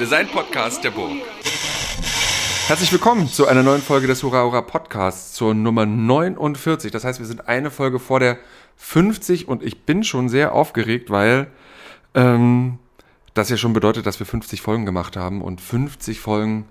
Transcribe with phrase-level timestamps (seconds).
[0.00, 1.12] Design-Podcast der Burg.
[2.68, 6.90] Herzlich willkommen zu einer neuen Folge des Hurra Hurra Podcasts, zur Nummer 49.
[6.90, 8.38] Das heißt, wir sind eine Folge vor der
[8.76, 11.48] 50 und ich bin schon sehr aufgeregt, weil
[12.14, 12.78] ähm,
[13.34, 16.64] das ja schon bedeutet, dass wir 50 Folgen gemacht haben und 50 Folgen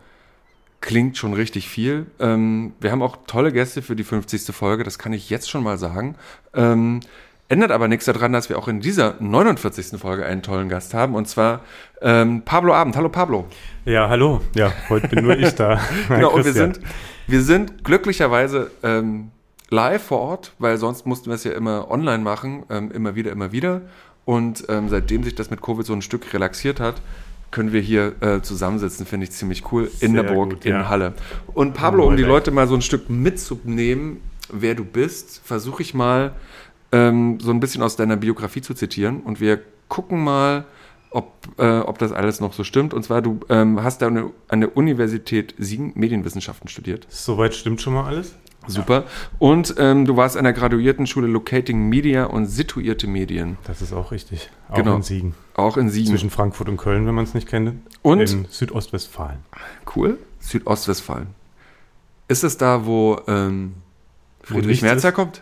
[0.81, 2.07] klingt schon richtig viel.
[2.19, 4.55] Ähm, wir haben auch tolle Gäste für die 50.
[4.55, 6.15] Folge, das kann ich jetzt schon mal sagen.
[6.55, 7.01] Ähm,
[7.51, 9.99] Ändert aber nichts daran, dass wir auch in dieser 49.
[9.99, 11.61] Folge einen tollen Gast haben, und zwar
[11.99, 12.95] ähm, Pablo Abend.
[12.95, 13.47] Hallo Pablo.
[13.85, 14.41] Ja, hallo.
[14.53, 15.81] Ja, heute bin nur ich da.
[16.09, 16.79] genau, und wir sind,
[17.25, 19.31] wir sind glücklicherweise ähm,
[19.71, 23.31] live vor Ort, weil sonst mussten wir es ja immer online machen, ähm, immer wieder,
[23.31, 23.81] immer wieder.
[24.25, 27.01] Und ähm, seitdem sich das mit Covid so ein Stück relaxiert hat,
[27.49, 30.73] können wir hier äh, zusammensitzen, finde ich ziemlich cool, in Sehr der Burg, gut, in
[30.73, 30.87] ja.
[30.87, 31.15] Halle.
[31.55, 35.95] Und Pablo, um die Leute mal so ein Stück mitzunehmen, wer du bist, versuche ich
[35.95, 36.35] mal
[36.91, 39.21] ähm, so ein bisschen aus deiner Biografie zu zitieren.
[39.21, 40.65] Und wir gucken mal,
[41.11, 42.93] ob, äh, ob das alles noch so stimmt.
[42.93, 47.07] Und zwar, du ähm, hast da eine, an der Universität Siegen Medienwissenschaften studiert.
[47.09, 48.35] Soweit stimmt schon mal alles.
[48.67, 48.93] Super.
[48.93, 49.03] Ja.
[49.39, 53.57] Und ähm, du warst an der Graduiertenschule Locating Media und situierte Medien.
[53.63, 54.49] Das ist auch richtig.
[54.69, 54.97] Auch genau.
[54.97, 55.33] in Siegen.
[55.55, 56.11] Auch in Siegen.
[56.11, 57.81] Zwischen Frankfurt und Köln, wenn man es nicht kennt.
[58.01, 58.19] Und?
[58.19, 59.39] In Südostwestfalen.
[59.95, 60.19] Cool.
[60.39, 61.27] Südostwestfalen.
[62.27, 63.75] Ist es da, wo ähm,
[64.43, 65.41] Friedrich Merz herkommt?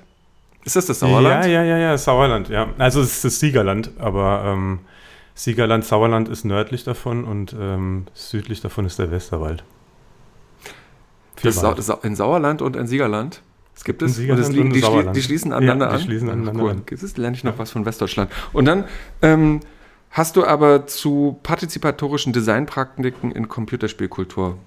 [0.68, 1.46] Ist das das Sauerland?
[1.46, 2.68] Ja, ja, ja, ja, Sauerland, ja.
[2.78, 4.80] Also es ist das Siegerland, aber ähm,
[5.34, 9.64] Siegerland, Sauerland ist nördlich davon und ähm, südlich davon ist der Westerwald.
[11.42, 13.42] Das Sa Sa in Sauerland und in Siegerland?
[13.78, 14.20] Es gibt es.
[14.20, 16.72] Und das, und die, schli die, schließen aneinander ja, die schließen aneinander cool.
[16.72, 16.84] an.
[16.90, 18.30] Jetzt lerne ich noch was von Westdeutschland.
[18.52, 18.84] Und dann
[19.22, 19.62] ähm,
[20.12, 24.58] hast du aber zu partizipatorischen Designpraktiken in Computerspielkultur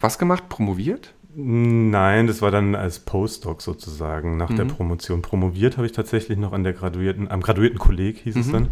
[0.00, 0.48] was gemacht?
[0.48, 1.14] Promoviert?
[1.42, 4.56] Nein, das war dann als Postdoc sozusagen nach mhm.
[4.56, 5.22] der Promotion.
[5.22, 8.40] Promoviert habe ich tatsächlich noch an der graduierten, am graduierten Kolleg hieß mhm.
[8.40, 8.68] es dann.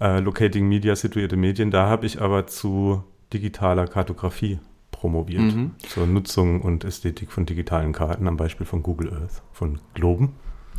[0.00, 1.70] Äh, Locating Media, situierte Medien.
[1.70, 3.02] Da habe ich aber zu
[3.32, 4.58] digitaler Kartografie
[4.90, 5.54] promoviert.
[5.54, 5.72] Mhm.
[5.78, 10.34] Zur Nutzung und Ästhetik von digitalen Karten am Beispiel von Google Earth, von Globen.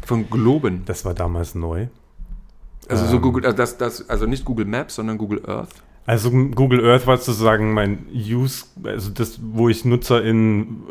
[0.06, 0.84] Von Globen?
[0.86, 1.88] Das war damals neu.
[2.90, 5.84] Also ähm, so Google, also das, das, also nicht Google Maps, sondern Google Earth?
[6.10, 10.82] Also Google Earth war sozusagen mein Use, also das, wo ich NutzerInnen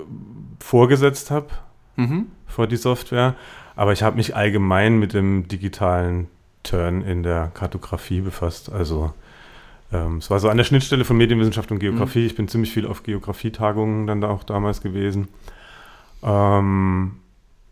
[0.61, 1.49] vorgesetzt habe
[1.97, 2.27] mhm.
[2.47, 3.35] vor die Software.
[3.75, 6.29] Aber ich habe mich allgemein mit dem digitalen
[6.63, 8.71] Turn in der Kartografie befasst.
[8.71, 9.13] Also
[9.93, 12.21] ähm, es war so an der Schnittstelle von Medienwissenschaft und Geografie.
[12.21, 12.27] Mhm.
[12.27, 15.27] Ich bin ziemlich viel auf Geografietagungen dann da auch damals gewesen.
[16.23, 17.17] Ähm,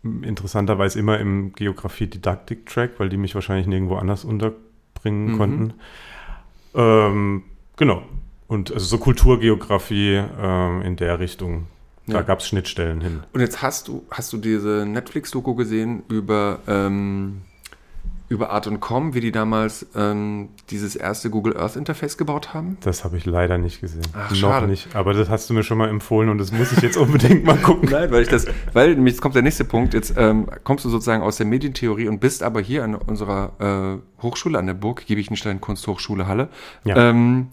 [0.03, 5.37] interessanterweise immer im Geografie-Didaktik-Track, weil die mich wahrscheinlich nirgendwo anders unterbringen mhm.
[5.37, 5.73] konnten.
[6.77, 7.43] Ähm,
[7.75, 8.03] genau.
[8.47, 11.67] Und also so Kulturgeografie ähm, in der Richtung.
[12.05, 12.21] Da ja.
[12.21, 13.23] gab es Schnittstellen hin.
[13.33, 17.41] Und jetzt hast du, hast du diese Netflix-Doku gesehen über, ähm,
[18.29, 22.77] über Art und Com, wie die damals ähm, dieses erste Google Earth Interface gebaut haben?
[22.81, 24.03] Das habe ich leider nicht gesehen.
[24.13, 24.67] Ach, Noch schade.
[24.67, 24.93] nicht.
[24.95, 27.57] Aber das hast du mir schon mal empfohlen und das muss ich jetzt unbedingt mal
[27.57, 27.89] gucken.
[27.91, 29.93] Nein, weil ich das, weil jetzt kommt der nächste Punkt.
[29.93, 34.21] Jetzt ähm, kommst du sozusagen aus der Medientheorie und bist aber hier an unserer äh,
[34.21, 36.49] Hochschule, an der Burg Giebichenstein Kunsthochschule Halle.
[36.83, 37.09] Ja.
[37.09, 37.47] Ähm,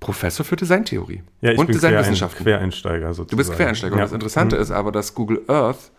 [0.00, 2.44] Professor für Designtheorie ja, ich und bin Designwissenschaften.
[2.44, 3.30] Quereinsteiger sozusagen.
[3.30, 3.96] Du bist Quereinsteiger.
[3.96, 4.02] Ja.
[4.02, 4.62] Und das Interessante mhm.
[4.62, 5.90] ist aber, dass Google Earth,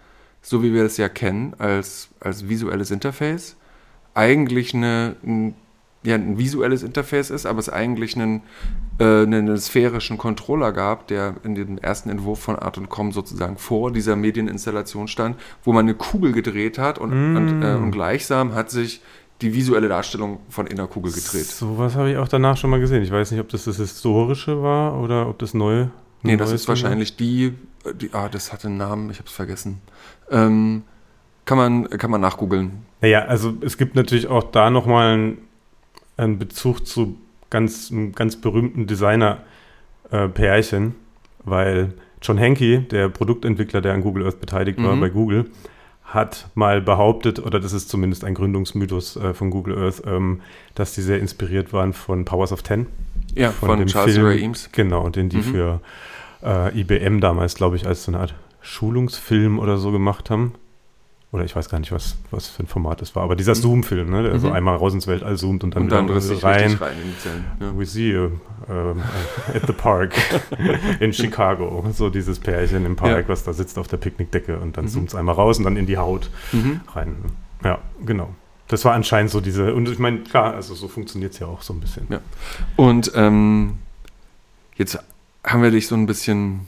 [0.42, 3.56] so wie wir das ja kennen, als, als visuelles Interface,
[4.18, 5.54] eigentlich eine, ein,
[6.04, 8.42] ja, ein visuelles Interface ist, aber es eigentlich einen,
[9.00, 13.58] äh, einen sphärischen Controller gab, der in dem ersten Entwurf von Art und Com sozusagen
[13.58, 17.38] vor dieser Medieninstallation stand, wo man eine Kugel gedreht hat und, mm.
[17.38, 19.02] und, äh, und gleichsam hat sich
[19.42, 21.46] die visuelle Darstellung von Innerkugel gedreht.
[21.46, 23.04] So was habe ich auch danach schon mal gesehen.
[23.04, 25.92] Ich weiß nicht, ob das das historische war oder ob das neue.
[26.24, 27.54] Nee, das ist wahrscheinlich die,
[27.94, 29.82] die, ah, das hatte einen Namen, ich habe es vergessen.
[30.32, 30.84] Ähm,
[31.48, 32.86] kann man, kann man nachgoogeln.
[33.02, 35.38] Naja, also es gibt natürlich auch da nochmal einen,
[36.18, 37.18] einen Bezug zu
[37.50, 40.94] ganz, einem ganz berühmten Designer-Pärchen, äh,
[41.46, 45.02] weil John Henke, der Produktentwickler, der an Google Earth beteiligt war mhm.
[45.02, 45.46] bei Google,
[46.04, 50.42] hat mal behauptet, oder das ist zumindest ein Gründungsmythos äh, von Google Earth, ähm,
[50.76, 52.88] dass die sehr inspiriert waren von Powers of Ten.
[53.36, 54.70] Ja, von, von Charles Film, Ray Eames.
[54.74, 55.44] Genau, und den die mhm.
[55.44, 55.82] für
[56.44, 60.54] äh, IBM damals, glaube ich, als so eine Art Schulungsfilm oder so gemacht haben
[61.32, 63.62] oder ich weiß gar nicht, was, was für ein Format das war, aber dieser mhm.
[63.62, 64.40] Zoom-Film, ne, der mhm.
[64.40, 66.74] so einmal raus ins Weltall zoomt und dann, und dann wieder rein.
[66.74, 66.96] rein
[67.60, 67.78] ja.
[67.78, 68.30] We see you
[68.70, 69.02] um,
[69.54, 70.14] at the park
[71.02, 71.86] in Chicago.
[71.92, 73.28] So dieses Pärchen im Park, ja.
[73.28, 74.90] was da sitzt auf der Picknickdecke und dann mhm.
[74.90, 76.80] zoomt es einmal raus und dann in die Haut mhm.
[76.94, 77.16] rein.
[77.64, 78.34] Ja, genau.
[78.70, 81.62] Das war anscheinend so diese, und ich meine, klar, also so funktioniert es ja auch
[81.62, 82.08] so ein bisschen.
[82.10, 82.20] Ja.
[82.78, 83.80] Und ähm,
[84.76, 85.00] jetzt
[85.46, 86.68] haben wir dich so ein bisschen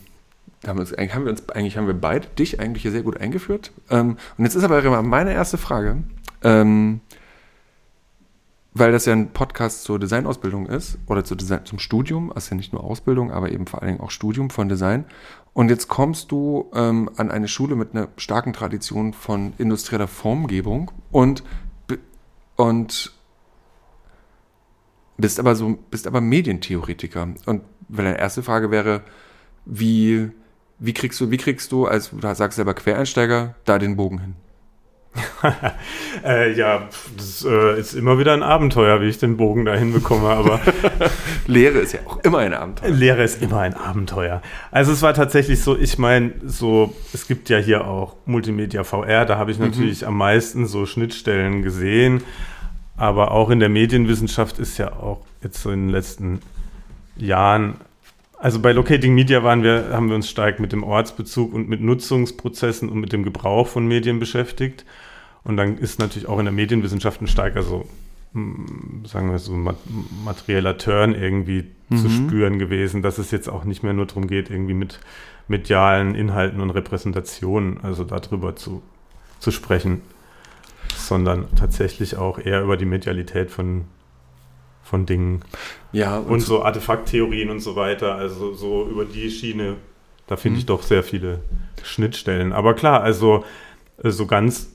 [0.68, 3.72] uns, haben wir uns eigentlich haben wir beide dich eigentlich hier sehr gut eingeführt.
[3.90, 6.04] Ähm, und jetzt ist aber meine erste Frage.
[6.44, 7.02] Ähm,
[8.74, 12.56] weil das ja ein Podcast zur Designausbildung ist oder zu Design, zum Studium, also ja
[12.56, 15.06] nicht nur Ausbildung, aber eben vor allen Dingen auch Studium von Design.
[15.54, 20.92] Und jetzt kommst du ähm, an eine Schule mit einer starken Tradition von industrieller Formgebung
[21.12, 21.44] und,
[22.56, 23.12] und
[25.18, 27.30] bist aber so, bist aber Medientheoretiker.
[27.46, 29.02] Und weil deine erste Frage wäre,
[29.66, 30.30] wie,
[30.80, 34.36] wie kriegst du, wie kriegst du, als du sagst selber Quereinsteiger, da den Bogen hin?
[36.24, 36.88] äh, ja,
[37.18, 40.62] das äh, ist immer wieder ein Abenteuer, wie ich den Bogen dahin bekomme, aber
[41.48, 42.92] Lehre ist ja auch immer ein Abenteuer.
[42.92, 44.42] Lehre ist immer ein Abenteuer.
[44.72, 49.26] Also es war tatsächlich so, ich meine, so, es gibt ja hier auch Multimedia VR,
[49.26, 49.66] da habe ich mhm.
[49.66, 50.10] natürlich mhm.
[50.10, 52.22] am meisten so Schnittstellen gesehen,
[52.96, 56.42] aber auch in der Medienwissenschaft ist ja auch jetzt so in den letzten
[57.18, 57.76] Jahren
[58.40, 61.82] also bei Locating Media waren wir, haben wir uns stark mit dem Ortsbezug und mit
[61.82, 64.86] Nutzungsprozessen und mit dem Gebrauch von Medien beschäftigt.
[65.44, 67.86] Und dann ist natürlich auch in der Medienwissenschaft ein starker so,
[68.34, 69.54] hm, sagen wir so,
[70.24, 71.98] materieller Turn irgendwie mhm.
[71.98, 75.02] zu spüren gewesen, dass es jetzt auch nicht mehr nur darum geht, irgendwie mit
[75.50, 78.82] medialen Inhalten und Repräsentationen, also darüber zu,
[79.40, 80.02] zu sprechen,
[80.96, 83.86] sondern tatsächlich auch eher über die Medialität von
[84.90, 85.42] von Dingen.
[85.92, 86.18] Ja.
[86.18, 88.16] Und, und so Artefakttheorien und so weiter.
[88.16, 89.76] Also so über die Schiene,
[90.28, 90.60] da finde mhm.
[90.60, 91.40] ich doch sehr viele
[91.84, 92.54] Schnittstellen.
[92.54, 93.46] Aber klar, also
[94.04, 94.72] äh, so ganz,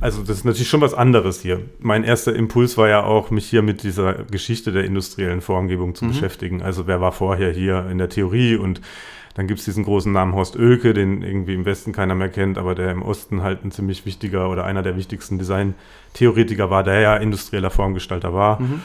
[0.00, 1.60] also das ist natürlich schon was anderes hier.
[1.80, 6.04] Mein erster Impuls war ja auch, mich hier mit dieser Geschichte der industriellen Formgebung zu
[6.04, 6.10] mhm.
[6.10, 6.62] beschäftigen.
[6.62, 8.80] Also wer war vorher hier in der Theorie und
[9.34, 12.56] dann gibt es diesen großen Namen Horst Oelke, den irgendwie im Westen keiner mehr kennt,
[12.56, 17.00] aber der im Osten halt ein ziemlich wichtiger oder einer der wichtigsten Design-Theoretiker war, der
[17.00, 18.60] ja industrieller Formgestalter war.
[18.60, 18.82] Mhm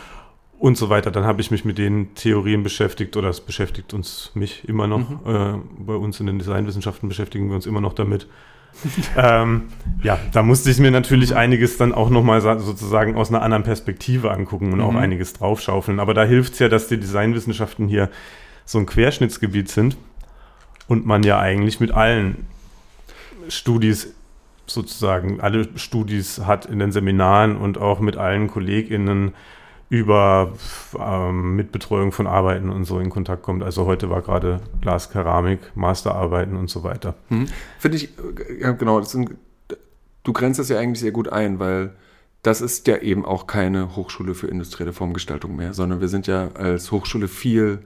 [0.60, 1.10] und so weiter.
[1.10, 5.10] Dann habe ich mich mit den Theorien beschäftigt oder es beschäftigt uns mich immer noch.
[5.10, 5.20] Mhm.
[5.26, 8.28] Äh, bei uns in den Designwissenschaften beschäftigen wir uns immer noch damit.
[9.18, 9.64] ähm,
[10.04, 14.32] ja, da musste ich mir natürlich einiges dann auch nochmal sozusagen aus einer anderen Perspektive
[14.32, 14.86] angucken und mhm.
[14.86, 16.00] auch einiges draufschaufeln.
[16.00, 18.10] Aber da hilft es ja, dass die Designwissenschaften hier
[18.66, 19.98] so ein Querschnittsgebiet sind
[20.88, 22.48] und man ja eigentlich mit allen
[23.48, 24.14] Studis
[24.68, 29.34] sozusagen, alle Studis hat in den Seminaren und auch mit allen KollegInnen
[29.90, 30.54] über
[31.00, 33.64] ähm, Mitbetreuung von Arbeiten und so in Kontakt kommt.
[33.64, 37.16] Also heute war gerade Glas, Keramik, Masterarbeiten und so weiter.
[37.30, 37.48] Hm.
[37.80, 39.32] Finde ich, äh, ja, genau, sind,
[40.24, 41.96] du grenzt das ja eigentlich sehr gut ein, weil
[42.44, 46.50] das ist ja eben auch keine Hochschule für industrielle Formgestaltung mehr, sondern wir sind ja
[46.54, 47.80] als Hochschule viel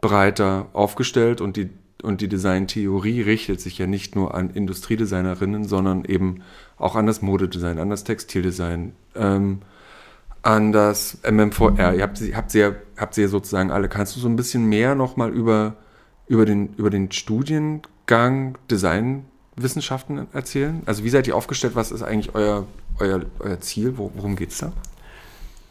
[0.00, 1.70] breiter aufgestellt und die,
[2.02, 6.42] und die Designtheorie richtet sich ja nicht nur an Industriedesignerinnen, sondern eben
[6.76, 8.92] auch an das Modedesign, an das Textildesign.
[9.14, 9.62] Ähm,
[10.46, 11.94] an das MMVR.
[11.94, 13.88] Ihr habt sie, habt sie, ja, habt sie ja sozusagen alle.
[13.88, 15.74] Kannst du so ein bisschen mehr nochmal über,
[16.28, 20.82] über, den, über den Studiengang Designwissenschaften erzählen?
[20.86, 21.74] Also wie seid ihr aufgestellt?
[21.74, 22.64] Was ist eigentlich euer,
[23.00, 23.94] euer, euer Ziel?
[23.96, 24.72] Worum geht es da?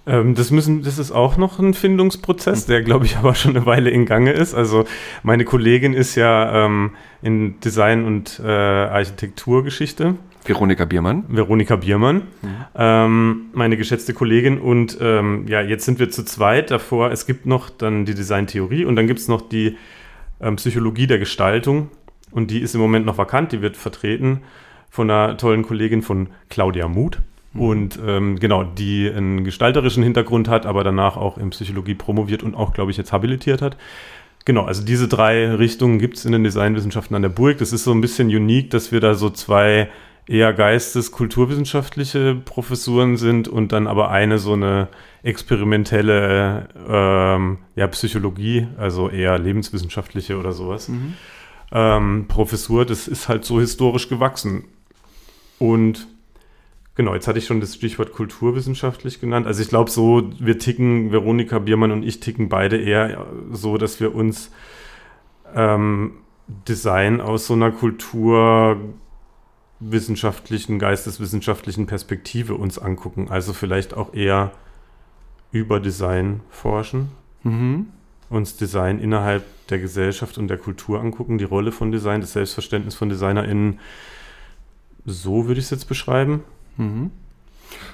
[0.07, 3.65] Ähm, das, müssen, das ist auch noch ein Findungsprozess, der, glaube ich, aber schon eine
[3.65, 4.53] Weile in Gange ist.
[4.53, 4.83] Also
[5.23, 11.23] meine Kollegin ist ja ähm, in Design- und äh, Architekturgeschichte Veronika Biermann.
[11.27, 12.55] Veronika Biermann, mhm.
[12.75, 14.59] ähm, meine geschätzte Kollegin.
[14.59, 17.11] Und ähm, ja, jetzt sind wir zu zweit davor.
[17.11, 19.77] Es gibt noch dann die Designtheorie und dann gibt es noch die
[20.39, 21.89] ähm, Psychologie der Gestaltung.
[22.31, 23.51] Und die ist im Moment noch vakant.
[23.51, 24.41] Die wird vertreten
[24.89, 27.19] von einer tollen Kollegin von Claudia Muth.
[27.53, 27.61] Mhm.
[27.61, 32.55] Und ähm, genau, die einen gestalterischen Hintergrund hat, aber danach auch in Psychologie promoviert und
[32.55, 33.77] auch, glaube ich, jetzt habilitiert hat.
[34.45, 37.57] Genau, also diese drei Richtungen gibt es in den Designwissenschaften an der Burg.
[37.57, 39.89] Das ist so ein bisschen unique, dass wir da so zwei
[40.27, 44.87] eher geistes-kulturwissenschaftliche Professuren sind und dann aber eine so eine
[45.23, 50.89] experimentelle ähm, ja, Psychologie, also eher lebenswissenschaftliche oder sowas.
[50.89, 51.13] Mhm.
[51.71, 54.65] Ähm, Professur, das ist halt so historisch gewachsen.
[55.59, 56.07] Und
[56.95, 59.45] genau, jetzt hatte ich schon das Stichwort kulturwissenschaftlich genannt.
[59.45, 63.99] Also ich glaube so, wir ticken, Veronika Biermann und ich ticken beide eher so, dass
[63.99, 64.51] wir uns
[65.53, 66.13] ähm,
[66.67, 68.77] Design aus so einer Kultur
[69.79, 73.27] wissenschaftlichen, geisteswissenschaftlichen Perspektive uns angucken.
[73.29, 74.51] Also vielleicht auch eher
[75.51, 77.11] über Design forschen,
[77.43, 77.87] mhm.
[78.29, 82.95] uns Design innerhalb der Gesellschaft und der Kultur angucken, die Rolle von Design, das Selbstverständnis
[82.95, 83.79] von DesignerInnen.
[85.05, 86.43] So würde ich es jetzt beschreiben.
[86.77, 87.11] Mhm.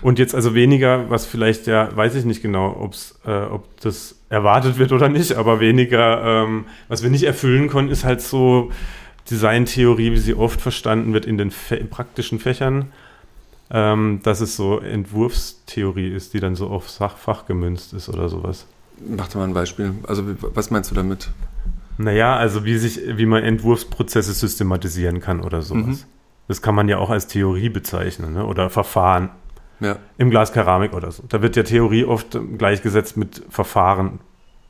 [0.02, 4.20] Und jetzt also weniger, was vielleicht ja, weiß ich nicht genau, ob's, äh, ob das
[4.30, 8.72] erwartet wird oder nicht, aber weniger, ähm, was wir nicht erfüllen konnten, ist halt so
[9.30, 11.52] Designtheorie, wie sie oft verstanden wird in den
[11.90, 12.92] praktischen Fächern,
[13.70, 18.66] ähm, dass es so Entwurfstheorie ist, die dann so auf Sachfach gemünzt ist oder sowas.
[19.00, 19.94] Mach doch mal ein Beispiel.
[20.08, 20.24] Also
[20.54, 21.30] was meinst du damit?
[21.98, 25.86] Naja, also wie sich, wie man Entwurfsprozesse systematisieren kann oder sowas.
[25.86, 26.00] Mhm.
[26.48, 28.46] Das kann man ja auch als Theorie bezeichnen, ne?
[28.46, 29.30] oder Verfahren.
[29.80, 29.98] Ja.
[30.18, 31.24] Im Glas Keramik oder so.
[31.28, 34.20] Da wird ja Theorie oft gleichgesetzt mit Verfahren.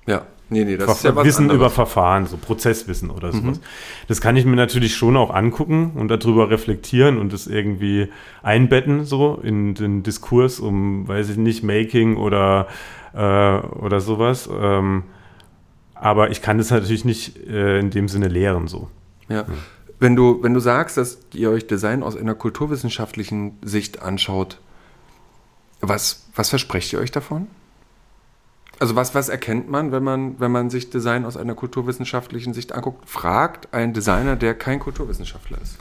[0.06, 0.26] Ja.
[0.52, 1.60] Nee, nee, das Ver ist ja was Wissen anderes.
[1.60, 3.60] über Verfahren, so Prozesswissen oder sowas.
[3.60, 3.64] Mhm.
[4.10, 8.10] Das kann ich mir natürlich schon auch angucken und darüber reflektieren und das irgendwie
[8.44, 12.68] einbetten, so in den Diskurs um, weiß ich nicht, Making oder,
[13.14, 14.50] äh, oder sowas.
[14.54, 15.04] Ähm,
[15.96, 18.90] aber ich kann das natürlich nicht äh, in dem Sinne lehren, so.
[19.30, 19.48] Ja.
[19.48, 19.54] Hm.
[20.00, 24.60] Wenn du, wenn du sagst, dass ihr euch Design aus einer kulturwissenschaftlichen Sicht anschaut,
[25.80, 27.48] was, was versprecht ihr euch davon?
[28.82, 32.74] Also was, was erkennt man, wenn man, wenn man sich Design aus einer kulturwissenschaftlichen Sicht
[32.74, 33.08] anguckt?
[33.08, 35.78] Fragt ein Designer, der kein Kulturwissenschaftler ist.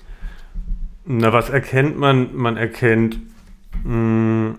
[1.07, 2.37] Na, was erkennt man?
[2.37, 3.19] Man erkennt,
[3.85, 4.59] mh, hm,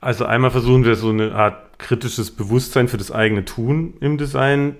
[0.00, 4.76] also einmal versuchen wir so eine Art kritisches Bewusstsein für das eigene Tun im Design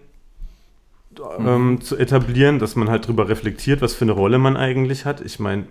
[1.41, 1.81] ähm, mhm.
[1.81, 5.21] zu etablieren, dass man halt darüber reflektiert, was für eine Rolle man eigentlich hat.
[5.21, 5.65] Ich meine,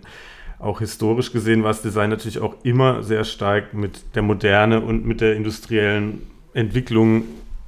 [0.59, 5.05] auch historisch gesehen war das Design natürlich auch immer sehr stark mit der Moderne und
[5.05, 6.23] mit der industriellen
[6.53, 7.25] Entwicklung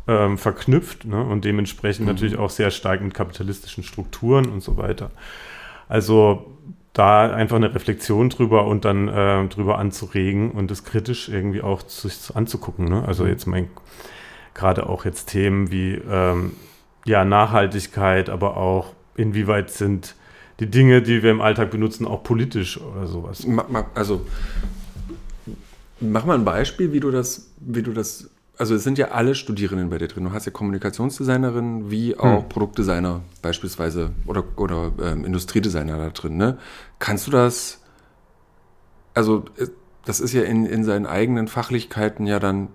[0.07, 1.23] ähm, verknüpft ne?
[1.23, 2.13] und dementsprechend mhm.
[2.13, 5.11] natürlich auch sehr stark mit kapitalistischen Strukturen und so weiter.
[5.87, 6.55] Also
[6.93, 11.81] da einfach eine Reflexion drüber und dann äh, drüber anzuregen und das kritisch irgendwie auch
[11.87, 12.85] sich anzugucken.
[12.89, 13.03] Ne?
[13.05, 13.29] Also mhm.
[13.29, 13.69] jetzt mein
[14.55, 16.53] gerade auch jetzt Themen wie ähm,
[17.05, 20.15] ja Nachhaltigkeit, aber auch inwieweit sind
[20.59, 23.45] die Dinge, die wir im Alltag benutzen, auch politisch oder sowas.
[23.95, 24.25] Also
[25.99, 29.35] mach mal ein Beispiel, wie du das, wie du das, also es sind ja alle
[29.35, 30.25] Studierenden bei dir drin.
[30.25, 32.49] Du hast ja Kommunikationsdesignerin wie auch hm.
[32.49, 36.37] Produktdesigner beispielsweise oder, oder ähm, Industriedesigner da drin.
[36.37, 36.57] Ne?
[36.99, 37.81] Kannst du das,
[39.13, 39.67] also äh,
[40.05, 42.67] das ist ja in, in seinen eigenen Fachlichkeiten ja dann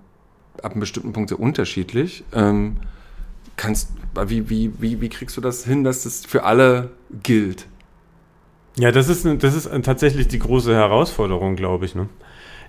[0.63, 2.25] ab einem bestimmten Punkt sehr unterschiedlich.
[2.33, 2.77] Ähm,
[3.57, 3.91] kannst,
[4.27, 6.91] wie, wie, wie, wie kriegst du das hin, dass das für alle
[7.23, 7.67] gilt?
[8.77, 11.95] Ja, das ist, das ist tatsächlich die große Herausforderung, glaube ich.
[11.95, 12.09] Ne?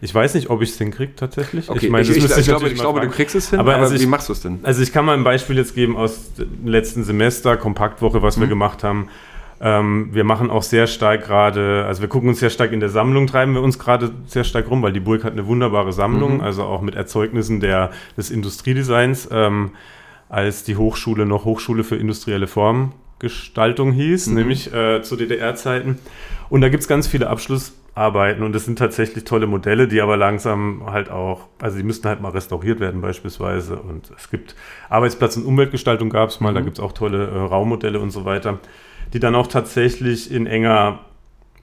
[0.02, 1.70] Ich weiß nicht, ob ich es hinkriege tatsächlich.
[1.70, 3.84] Okay, ich, meine, ich, ich, ich glaube, ich glaube du kriegst es hin, aber, aber
[3.84, 4.60] also wie machst du es denn?
[4.64, 8.42] Also ich kann mal ein Beispiel jetzt geben aus dem letzten Semester, Kompaktwoche, was mhm.
[8.42, 9.08] wir gemacht haben.
[9.62, 12.90] Ähm, wir machen auch sehr stark gerade, also wir gucken uns sehr stark in der
[12.90, 16.36] Sammlung, treiben wir uns gerade sehr stark rum, weil die Burg hat eine wunderbare Sammlung,
[16.36, 16.42] mhm.
[16.42, 19.30] also auch mit Erzeugnissen der, des Industriedesigns.
[19.32, 19.72] Ähm,
[20.28, 24.36] als die Hochschule noch Hochschule für industrielle Formen Gestaltung hieß, mhm.
[24.36, 26.00] nämlich äh, zu DDR-Zeiten.
[26.50, 30.18] Und da gibt es ganz viele Abschlussarbeiten und das sind tatsächlich tolle Modelle, die aber
[30.18, 33.78] langsam halt auch, also die müssten halt mal restauriert werden beispielsweise.
[33.78, 34.56] Und es gibt
[34.90, 36.56] Arbeitsplatz- und Umweltgestaltung gab es mal, mhm.
[36.56, 38.60] da gibt es auch tolle äh, Raummodelle und so weiter,
[39.14, 41.00] die dann auch tatsächlich in enger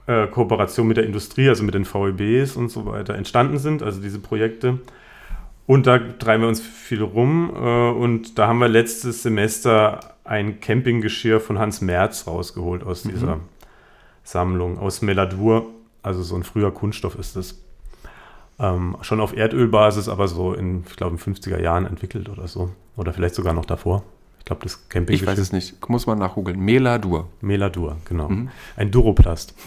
[0.06, 4.00] äh, Kooperation mit der Industrie, also mit den VEBs und so weiter entstanden sind, also
[4.00, 4.78] diese Projekte.
[5.66, 7.52] Und da treiben wir uns viel rum.
[7.54, 13.10] Äh, und da haben wir letztes Semester ein Campinggeschirr von Hans Merz rausgeholt aus mhm.
[13.10, 13.40] dieser
[14.24, 15.66] Sammlung, aus Meladur.
[16.02, 17.62] Also so ein früher Kunststoff ist es.
[18.58, 22.70] Ähm, schon auf Erdölbasis, aber so in, ich glaube, in 50er Jahren entwickelt oder so.
[22.96, 24.04] Oder vielleicht sogar noch davor.
[24.38, 25.14] Ich glaube, das Camping.
[25.14, 25.88] Ich weiß es nicht.
[25.88, 26.58] Muss man nachgoogeln.
[26.58, 27.28] Meladur.
[27.40, 28.28] Meladur, genau.
[28.28, 28.50] Mhm.
[28.76, 29.54] Ein Duroplast.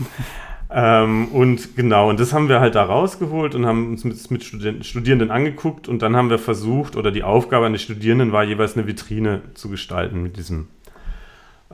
[0.78, 4.44] Ähm, und genau, und das haben wir halt da rausgeholt und haben uns mit, mit
[4.86, 8.76] Studierenden angeguckt und dann haben wir versucht, oder die Aufgabe an den Studierenden war jeweils
[8.76, 10.68] eine Vitrine zu gestalten mit diesem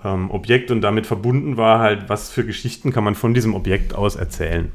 [0.03, 3.95] ähm, Objekt und damit verbunden war halt, was für Geschichten kann man von diesem Objekt
[3.95, 4.71] aus erzählen.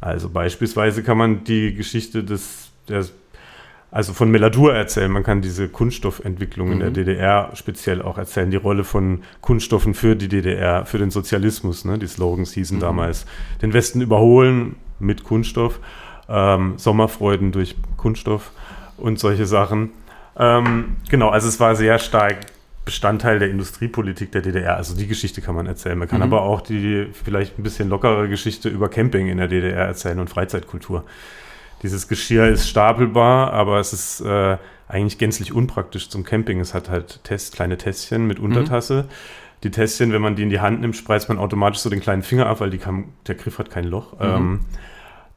[0.00, 3.04] Also beispielsweise kann man die Geschichte des, der
[3.90, 5.10] also von Meladur erzählen.
[5.10, 6.72] Man kann diese Kunststoffentwicklung mhm.
[6.74, 6.94] in der mhm.
[6.94, 11.84] DDR speziell auch erzählen, die Rolle von Kunststoffen für die DDR, für den Sozialismus.
[11.84, 11.98] Ne?
[11.98, 12.82] Die Slogans hießen mhm.
[12.82, 13.26] damals,
[13.62, 15.80] den Westen überholen mit Kunststoff,
[16.28, 18.50] ähm, Sommerfreuden durch Kunststoff
[18.98, 19.90] und solche Sachen.
[20.36, 22.36] Ähm, genau, also es war sehr stark
[22.84, 24.76] Bestandteil der Industriepolitik der DDR.
[24.76, 25.98] Also die Geschichte kann man erzählen.
[25.98, 26.32] Man kann mhm.
[26.32, 30.30] aber auch die vielleicht ein bisschen lockere Geschichte über Camping in der DDR erzählen und
[30.30, 31.04] Freizeitkultur.
[31.82, 34.56] Dieses Geschirr ist stapelbar, aber es ist äh,
[34.88, 36.60] eigentlich gänzlich unpraktisch zum Camping.
[36.60, 39.04] Es hat halt Test, kleine Tässchen mit Untertasse.
[39.04, 39.08] Mhm.
[39.64, 42.22] Die Tässchen, wenn man die in die Hand nimmt, spreizt man automatisch so den kleinen
[42.22, 44.12] Finger ab, weil die kann, der Griff hat kein Loch.
[44.14, 44.26] Mhm.
[44.26, 44.60] Ähm,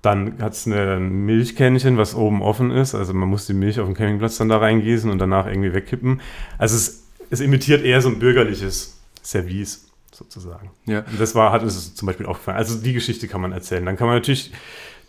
[0.02, 2.96] dann hat es ein Milchkännchen, was oben offen ist.
[2.96, 6.22] Also man muss die Milch auf dem Campingplatz dann da reingießen und danach irgendwie wegkippen.
[6.58, 10.72] Also es, es imitiert eher so ein bürgerliches Service sozusagen.
[10.86, 11.00] Ja.
[11.00, 12.58] Und das war, hat es zum Beispiel aufgefallen.
[12.58, 13.86] Also die Geschichte kann man erzählen.
[13.86, 14.52] Dann kann man natürlich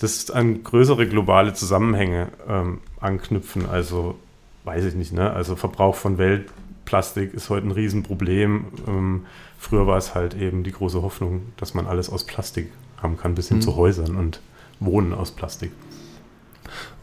[0.02, 3.68] das an größere globale Zusammenhänge ähm, anknüpfen.
[3.68, 4.16] Also
[4.64, 5.32] weiß ich nicht, ne?
[5.32, 8.64] Also Verbrauch von Weltplastik ist heute ein Riesenproblem.
[8.86, 9.26] Ähm,
[9.58, 12.70] früher war es halt eben die große Hoffnung, dass man alles aus Plastik
[13.02, 13.62] haben kann, bis hin mhm.
[13.62, 14.40] zu Häusern und
[14.80, 15.72] Wohnen aus Plastik.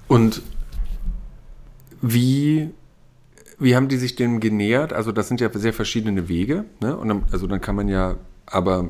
[0.08, 0.42] Und
[2.02, 2.70] wie,
[3.60, 4.94] wie haben die sich dem genähert?
[4.94, 6.66] Also das sind ja sehr verschiedene Wege.
[6.82, 6.96] Ne?
[6.96, 8.16] Und dann, also dann kann man ja
[8.46, 8.90] aber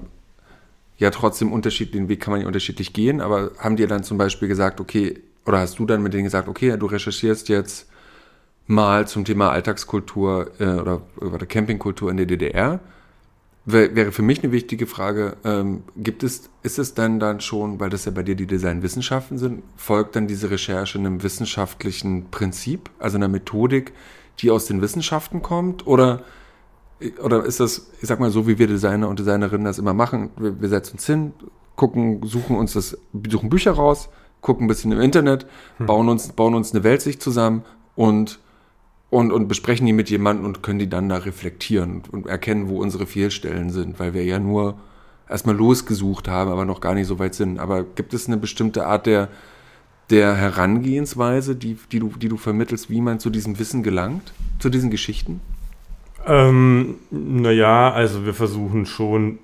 [1.00, 4.18] ja trotzdem unterschiedlich, den Weg kann man ja unterschiedlich gehen, aber haben dir dann zum
[4.18, 7.90] Beispiel gesagt, okay, oder hast du dann mit denen gesagt, okay, du recherchierst jetzt
[8.68, 12.80] mal zum Thema Alltagskultur äh, oder, oder Campingkultur in der DDR?
[13.72, 17.90] wäre für mich eine wichtige Frage, ähm, gibt es, ist es denn dann schon, weil
[17.90, 23.18] das ja bei dir die Designwissenschaften sind, folgt dann diese Recherche einem wissenschaftlichen Prinzip, also
[23.18, 23.94] einer Methodik,
[24.40, 25.86] die aus den Wissenschaften kommt?
[25.86, 26.24] Oder,
[27.24, 30.32] oder ist das, ich sag mal, so wie wir Designer und Designerinnen das immer machen,
[30.38, 31.34] wir, wir setzen uns hin,
[31.76, 32.98] gucken, suchen uns das,
[33.30, 34.10] suchen Bücher raus,
[34.42, 35.46] gucken ein bisschen im Internet,
[35.78, 35.86] hm.
[35.86, 37.64] bauen uns, bauen uns eine Weltsicht zusammen
[37.96, 38.40] und
[39.10, 42.80] und, und besprechen die mit jemandem und können die dann da reflektieren und erkennen, wo
[42.80, 44.78] unsere Fehlstellen sind, weil wir ja nur
[45.28, 47.60] erstmal losgesucht haben, aber noch gar nicht so weit sind.
[47.60, 49.30] Aber gibt es eine bestimmte Art der,
[50.10, 54.70] der Herangehensweise, die, die, du, die du vermittelst, wie man zu diesem Wissen gelangt, zu
[54.70, 55.42] diesen Geschichten?
[56.26, 59.40] Ähm, naja, also wir versuchen schon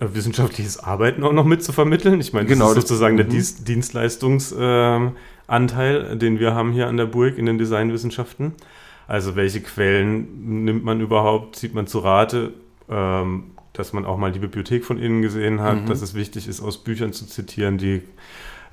[0.00, 2.20] äh, wissenschaftliches Arbeiten auch noch mit zu vermitteln.
[2.20, 3.64] Ich meine, das genau, ist sozusagen das, der mhm.
[3.64, 5.14] Dienstleistungsanteil,
[5.48, 8.52] äh, den wir haben hier an der Burg in den Designwissenschaften.
[9.06, 12.52] Also welche Quellen nimmt man überhaupt, zieht man zu Rate,
[12.88, 15.86] ähm, dass man auch mal die Bibliothek von innen gesehen hat, mhm.
[15.86, 18.02] dass es wichtig ist, aus Büchern zu zitieren, die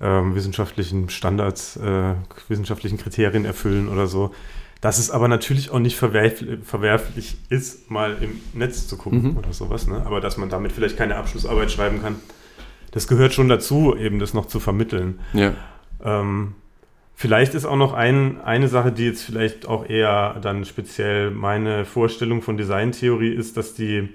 [0.01, 2.13] ähm, wissenschaftlichen Standards, äh,
[2.47, 4.33] wissenschaftlichen Kriterien erfüllen oder so.
[4.81, 9.37] Dass es aber natürlich auch nicht verwerflich, verwerflich ist, mal im Netz zu gucken mhm.
[9.37, 9.87] oder sowas.
[9.87, 10.01] Ne?
[10.05, 12.15] Aber dass man damit vielleicht keine Abschlussarbeit schreiben kann,
[12.91, 15.19] das gehört schon dazu, eben das noch zu vermitteln.
[15.33, 15.53] Ja.
[16.03, 16.55] Ähm,
[17.15, 21.85] vielleicht ist auch noch ein, eine Sache, die jetzt vielleicht auch eher dann speziell meine
[21.85, 24.09] Vorstellung von Designtheorie ist, dass die,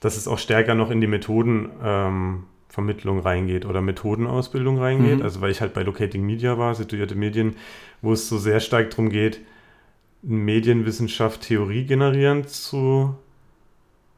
[0.00, 5.18] dass es auch stärker noch in die Methodenvermittlung ähm, reingeht oder Methodenausbildung reingeht.
[5.18, 5.22] Mhm.
[5.22, 7.56] Also weil ich halt bei Locating Media war, situierte Medien,
[8.00, 9.40] wo es so sehr stark darum geht,
[10.22, 13.14] Medienwissenschaft Theorie generieren zu,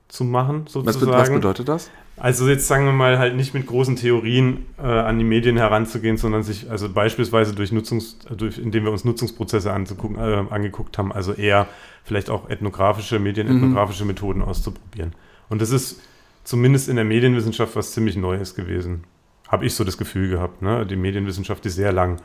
[0.09, 1.13] zu machen, sozusagen.
[1.13, 1.91] Was, was bedeutet das?
[2.17, 6.19] Also jetzt sagen wir mal halt nicht mit großen Theorien äh, an die Medien heranzugehen,
[6.19, 11.13] sondern sich also beispielsweise durch Nutzungs, durch, indem wir uns Nutzungsprozesse anzugucken, äh, angeguckt haben,
[11.13, 11.67] also eher
[12.05, 14.09] vielleicht auch ethnografische, medienethnografische mhm.
[14.09, 15.15] Methoden auszuprobieren.
[15.49, 16.03] Und das ist
[16.45, 19.05] zumindest in der Medienwissenschaft was ziemlich Neues gewesen.
[19.49, 20.61] Habe ich so das Gefühl gehabt.
[20.61, 20.85] Ne?
[20.85, 22.21] Die Medienwissenschaft ist sehr lang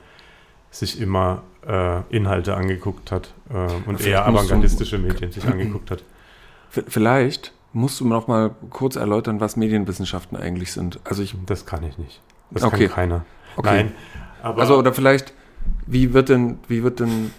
[0.75, 6.03] sich immer äh, Inhalte angeguckt hat äh, und eher avantgardistische Medien sich angeguckt hat.
[6.69, 10.99] Vielleicht musst du noch mal kurz erläutern, was Medienwissenschaften eigentlich sind.
[11.05, 12.21] Also ich das kann ich nicht.
[12.51, 12.87] Das okay.
[12.87, 13.25] kann keiner.
[13.55, 13.85] Okay.
[13.85, 13.91] Nein.
[14.43, 15.33] also oder vielleicht,
[15.85, 17.31] wie wird denn, wie wird denn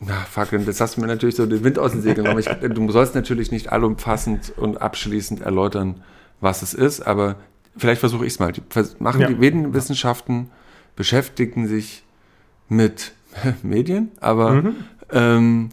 [0.00, 2.26] na, fuck, das hast du mir natürlich so den Wind aus den Segeln.
[2.26, 6.02] Aber ich, du sollst natürlich nicht allumfassend und abschließend erläutern,
[6.40, 7.36] was es ist, aber
[7.76, 8.50] vielleicht versuche ich es mal.
[8.50, 8.62] Die,
[8.98, 9.26] machen ja.
[9.28, 10.50] die Medienwissenschaften,
[10.96, 12.02] beschäftigen sich
[12.70, 13.12] mit
[13.62, 14.76] Medien, aber mhm.
[15.12, 15.68] ähm,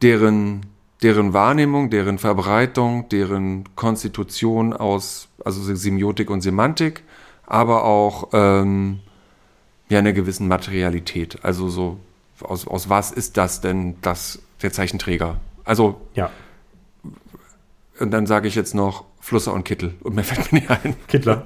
[0.00, 0.62] deren,
[1.02, 7.02] deren Wahrnehmung, deren Verbreitung, deren Konstitution aus, also Semiotik und Semantik,
[7.46, 9.00] aber auch ähm,
[9.90, 11.44] ja, einer gewissen Materialität.
[11.44, 11.98] Also so,
[12.40, 15.38] aus, aus was ist das denn das, der Zeichenträger?
[15.64, 16.30] Also, ja.
[17.98, 19.94] Und dann sage ich jetzt noch Flusser und Kittel.
[20.00, 20.96] Und mir fällt mir nicht ein.
[21.06, 21.44] Kittler.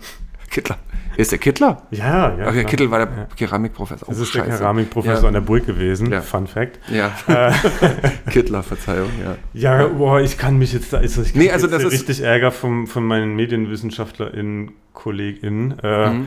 [0.50, 0.78] Kittler.
[1.16, 1.82] Ist der Kittler?
[1.90, 2.48] Ja, ja.
[2.48, 3.26] Okay, Kittel war der ja.
[3.36, 4.08] Keramikprofessor.
[4.08, 4.48] Das oh, ist Scheiße.
[4.48, 5.28] der Keramikprofessor ja.
[5.28, 6.10] an der Burg gewesen.
[6.10, 6.20] Ja.
[6.20, 6.78] Fun Fact.
[6.90, 7.12] Ja.
[7.28, 7.52] Äh,
[8.30, 9.36] Kittler, Verzeihung, ja.
[9.52, 12.50] Ja, boah, ich kann mich jetzt da, also ich nee, also das ist richtig Ärger
[12.50, 15.78] vom, von meinen MedienwissenschaftlerInnen, KollegInnen.
[15.82, 16.26] Äh, mhm.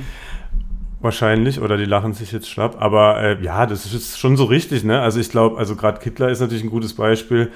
[0.99, 2.81] Wahrscheinlich, oder die lachen sich jetzt schlapp.
[2.81, 5.01] Aber äh, ja, das ist schon so richtig, ne?
[5.01, 7.51] Also ich glaube, also gerade Kittler ist natürlich ein gutes Beispiel.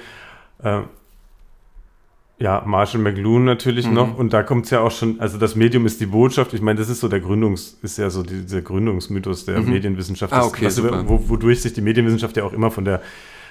[0.62, 0.82] Äh,
[2.42, 3.94] ja, Marshall McLuhan natürlich mhm.
[3.94, 4.18] noch.
[4.18, 6.52] Und da kommt es ja auch schon, also das Medium ist die Botschaft.
[6.54, 9.70] Ich meine, das ist so der Gründungs, ist ja so die, dieser Gründungsmythos der mhm.
[9.70, 10.32] Medienwissenschaft.
[10.32, 13.00] Ah, okay, das, wo, wodurch sich die Medienwissenschaft ja auch immer von der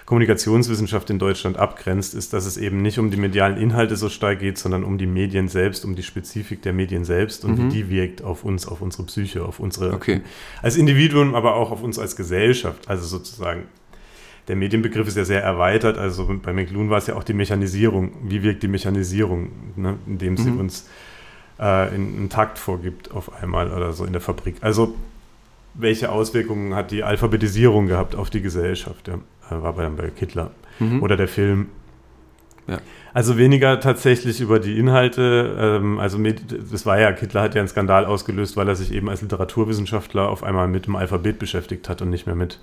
[0.05, 4.39] Kommunikationswissenschaft in Deutschland abgrenzt, ist, dass es eben nicht um die medialen Inhalte so stark
[4.39, 7.63] geht, sondern um die Medien selbst, um die Spezifik der Medien selbst und mhm.
[7.63, 10.19] wie die wirkt auf uns, auf unsere Psyche, auf unsere, okay.
[10.61, 12.89] als Individuum, aber auch auf uns als Gesellschaft.
[12.89, 13.67] Also sozusagen
[14.47, 15.97] der Medienbegriff ist ja sehr erweitert.
[15.97, 18.11] Also bei McLuhan war es ja auch die Mechanisierung.
[18.23, 19.97] Wie wirkt die Mechanisierung, ne?
[20.07, 20.59] indem sie mhm.
[20.59, 20.89] uns
[21.59, 24.55] äh, einen Takt vorgibt auf einmal oder so in der Fabrik.
[24.61, 24.95] Also
[25.73, 29.07] welche Auswirkungen hat die Alphabetisierung gehabt auf die Gesellschaft?
[29.07, 30.51] Ja, äh, war bei, bei Kittler.
[30.79, 31.03] Mhm.
[31.03, 31.67] Oder der Film.
[32.67, 32.79] Ja.
[33.13, 35.55] Also weniger tatsächlich über die Inhalte.
[35.59, 36.17] Ähm, also
[36.71, 40.29] das war ja, Kittler hat ja einen Skandal ausgelöst, weil er sich eben als Literaturwissenschaftler
[40.29, 42.59] auf einmal mit dem Alphabet beschäftigt hat und nicht mehr mit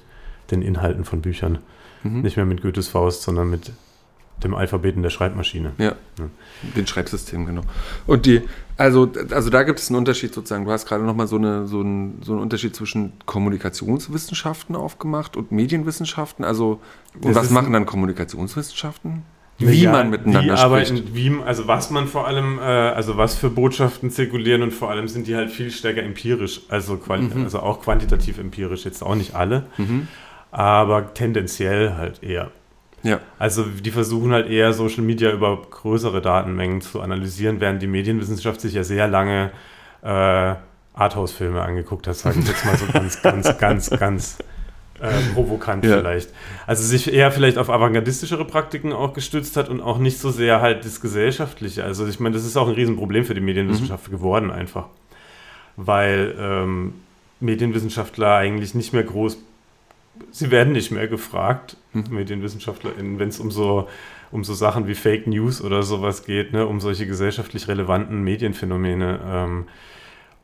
[0.51, 1.59] den Inhalten von Büchern.
[2.03, 2.23] Mhm.
[2.23, 3.73] Nicht mehr mit Goethes Faust, sondern mit
[4.43, 5.73] dem Alphabeten der Schreibmaschine.
[5.79, 6.29] Ja, ja.
[6.77, 7.63] den Schreibsystem, genau.
[8.07, 8.43] Und die,
[8.77, 10.65] also, also da gibt es einen Unterschied sozusagen.
[10.65, 15.51] Du hast gerade nochmal so, eine, so, einen, so einen Unterschied zwischen Kommunikationswissenschaften aufgemacht und
[15.51, 16.45] Medienwissenschaften.
[16.45, 16.81] Also,
[17.21, 19.25] und was machen dann Kommunikationswissenschaften?
[19.59, 20.63] wie ja, man miteinander wie spricht.
[20.63, 24.91] Arbeiten, wie, also was man vor allem, äh, also was für Botschaften zirkulieren und vor
[24.91, 27.43] allem sind die halt viel stärker empirisch, also, mhm.
[27.43, 30.07] also auch quantitativ empirisch, jetzt auch nicht alle, mhm.
[30.51, 32.51] Aber tendenziell halt eher.
[33.03, 33.21] Ja.
[33.39, 38.61] Also die versuchen halt eher Social Media über größere Datenmengen zu analysieren, während die Medienwissenschaft
[38.61, 39.51] sich ja sehr lange
[40.03, 40.55] äh,
[40.95, 44.39] Arthouse-Filme angeguckt hat, sage ich jetzt mal so ganz, ganz, ganz, ganz
[45.01, 45.99] äh, provokant ja.
[45.99, 46.31] vielleicht.
[46.67, 50.61] Also sich eher vielleicht auf avantgardistischere Praktiken auch gestützt hat und auch nicht so sehr
[50.61, 51.85] halt das Gesellschaftliche.
[51.85, 54.13] Also ich meine, das ist auch ein Riesenproblem für die Medienwissenschaft mhm.
[54.13, 54.87] geworden einfach.
[55.77, 56.95] Weil ähm,
[57.39, 59.39] Medienwissenschaftler eigentlich nicht mehr groß,
[60.31, 62.05] sie werden nicht mehr gefragt, mhm.
[62.11, 63.89] MedienwissenschaftlerInnen, wenn es um so
[64.31, 69.21] um so Sachen wie Fake News oder sowas geht, ne, um solche gesellschaftlich relevanten Medienphänomene.
[69.27, 69.65] Ähm,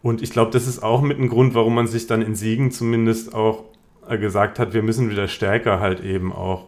[0.02, 2.70] und ich glaube, das ist auch mit ein Grund, warum man sich dann in Siegen
[2.70, 3.64] zumindest auch
[4.08, 6.66] gesagt hat, wir müssen wieder stärker halt eben auch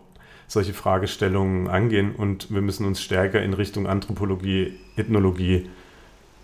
[0.49, 5.69] solche Fragestellungen angehen und wir müssen uns stärker in Richtung Anthropologie, Ethnologie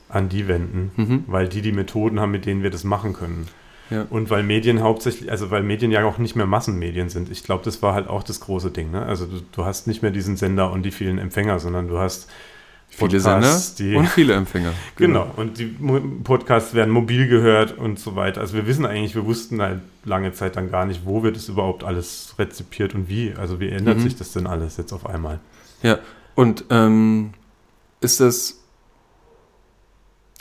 [0.08, 1.24] an die wenden, mhm.
[1.28, 3.46] weil die die Methoden haben, mit denen wir das machen können.
[3.92, 4.06] Ja.
[4.10, 7.30] Und weil Medien hauptsächlich, also weil Medien ja auch nicht mehr Massenmedien sind.
[7.30, 8.90] Ich glaube, das war halt auch das große Ding.
[8.90, 9.02] Ne?
[9.04, 12.28] Also du, du, hast nicht mehr diesen Sender und die vielen Empfänger, sondern du hast
[12.94, 13.58] Viele Sender
[13.98, 14.74] und viele Empfänger.
[14.96, 15.24] Genau.
[15.24, 15.32] genau.
[15.36, 15.64] Und die
[16.24, 18.42] Podcasts werden mobil gehört und so weiter.
[18.42, 21.48] Also wir wissen eigentlich, wir wussten halt lange Zeit dann gar nicht, wo wird das
[21.48, 23.32] überhaupt alles rezipiert und wie.
[23.34, 24.02] Also wie ändert mhm.
[24.02, 25.40] sich das denn alles jetzt auf einmal?
[25.82, 26.00] Ja,
[26.34, 27.32] und ähm,
[28.02, 28.61] ist das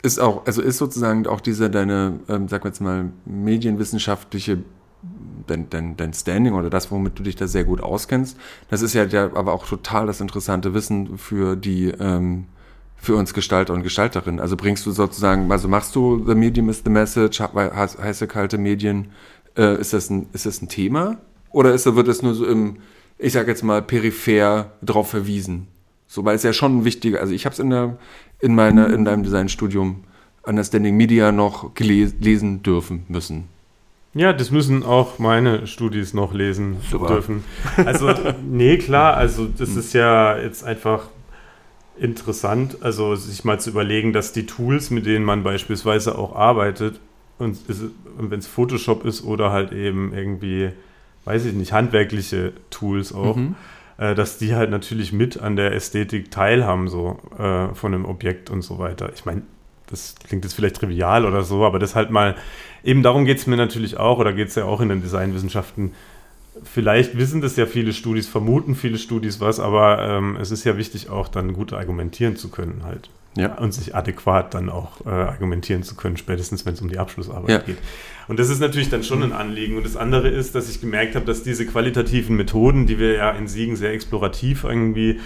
[0.02, 4.58] ist auch, also ist sozusagen auch dieser deine, ähm, sag jetzt mal, medienwissenschaftliche
[5.46, 8.36] dein, dein, dein Standing oder das, womit du dich da sehr gut auskennst.
[8.68, 12.46] Das ist ja der, aber auch total das interessante Wissen für die, ähm,
[12.96, 14.40] für uns Gestalter und Gestalterinnen.
[14.40, 19.08] Also bringst du sozusagen, also machst du The Medium is the Message, heiße kalte Medien,
[19.56, 21.18] äh, ist, das ein, ist das ein Thema?
[21.50, 22.78] Oder ist, wird es nur so im,
[23.18, 25.66] ich sag jetzt mal, peripher drauf verwiesen?
[26.06, 27.96] So, weil es ja schon wichtig, also ich habe es in der,
[28.42, 30.04] in meiner, in deinem Designstudium
[30.44, 33.44] Understanding Media noch gelesen dürfen müssen.
[34.14, 37.06] Ja, das müssen auch meine Studis noch lesen Super.
[37.06, 37.44] dürfen.
[37.86, 38.12] Also,
[38.44, 39.78] nee, klar, also das hm.
[39.78, 41.04] ist ja jetzt einfach
[41.98, 47.00] interessant, also sich mal zu überlegen, dass die Tools, mit denen man beispielsweise auch arbeitet,
[47.38, 47.58] und
[48.18, 50.70] wenn es Photoshop ist oder halt eben irgendwie,
[51.24, 53.54] weiß ich nicht, handwerkliche Tools auch, mhm.
[53.98, 58.50] Äh, dass die halt natürlich mit an der Ästhetik teilhaben, so äh, von einem Objekt
[58.50, 59.10] und so weiter.
[59.14, 59.42] Ich meine,
[59.88, 62.34] das klingt jetzt vielleicht trivial oder so, aber das halt mal,
[62.82, 65.92] eben darum geht es mir natürlich auch, oder geht es ja auch in den Designwissenschaften.
[66.64, 70.76] Vielleicht wissen das ja viele Studis, vermuten viele Studis was, aber ähm, es ist ja
[70.76, 73.10] wichtig, auch dann gut argumentieren zu können halt.
[73.34, 73.54] Ja.
[73.58, 77.50] Und sich adäquat dann auch äh, argumentieren zu können, spätestens wenn es um die Abschlussarbeit
[77.50, 77.58] ja.
[77.58, 77.78] geht.
[78.28, 79.76] Und das ist natürlich dann schon ein Anliegen.
[79.76, 83.30] Und das andere ist, dass ich gemerkt habe, dass diese qualitativen Methoden, die wir ja
[83.30, 85.20] in Siegen sehr explorativ irgendwie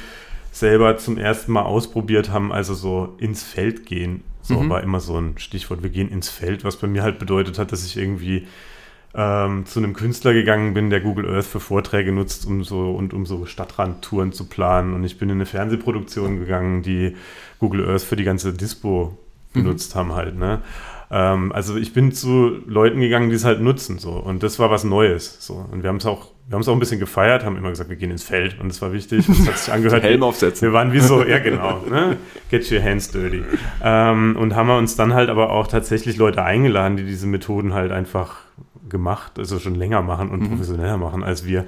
[0.53, 4.71] selber zum ersten Mal ausprobiert haben, also so ins Feld gehen so mhm.
[4.71, 5.83] war immer so ein Stichwort.
[5.83, 8.47] Wir gehen ins Feld, was bei mir halt bedeutet hat, dass ich irgendwie
[9.14, 13.12] ähm, zu einem Künstler gegangen bin, der Google Earth für Vorträge nutzt, um so und
[13.12, 14.95] um so Stadtrandtouren zu planen.
[14.95, 17.16] Und ich bin in eine Fernsehproduktion gegangen, die
[17.59, 19.16] Google Earth für die ganze Dispo
[19.53, 19.62] mhm.
[19.62, 19.99] benutzt mhm.
[19.99, 20.37] haben halt.
[20.37, 20.61] Ne?
[21.11, 24.71] Ähm, also ich bin zu Leuten gegangen, die es halt nutzen so und das war
[24.71, 27.45] was Neues so und wir haben es auch wir haben es auch ein bisschen gefeiert,
[27.45, 29.27] haben immer gesagt, wir gehen ins Feld und das war wichtig.
[29.27, 30.05] Das hat sich angehört.
[30.05, 30.69] Helm aufsetzen.
[30.69, 32.19] Wir waren wie so, ja genau, ne?
[32.51, 33.42] get your hands dirty.
[33.83, 37.75] Ähm, und haben wir uns dann halt aber auch tatsächlich Leute eingeladen, die diese Methoden
[37.75, 38.42] halt einfach
[38.88, 40.49] gemacht, also schon länger machen und mhm.
[40.49, 41.64] professioneller machen als wir.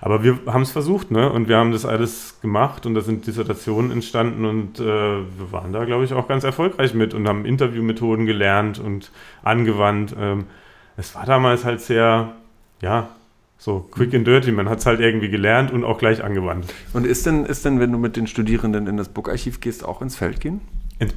[0.00, 1.30] Aber wir haben es versucht, ne?
[1.30, 5.72] Und wir haben das alles gemacht und da sind Dissertationen entstanden und äh, wir waren
[5.72, 10.14] da, glaube ich, auch ganz erfolgreich mit und haben Interviewmethoden gelernt und angewandt.
[10.18, 10.44] Ähm,
[10.96, 12.32] es war damals halt sehr,
[12.80, 13.08] ja,
[13.58, 16.66] so quick and dirty, man hat es halt irgendwie gelernt und auch gleich angewandt.
[16.92, 20.02] Und ist denn, ist denn, wenn du mit den Studierenden in das Bookarchiv gehst, auch
[20.02, 20.60] ins Feld gehen?
[20.98, 21.12] Ins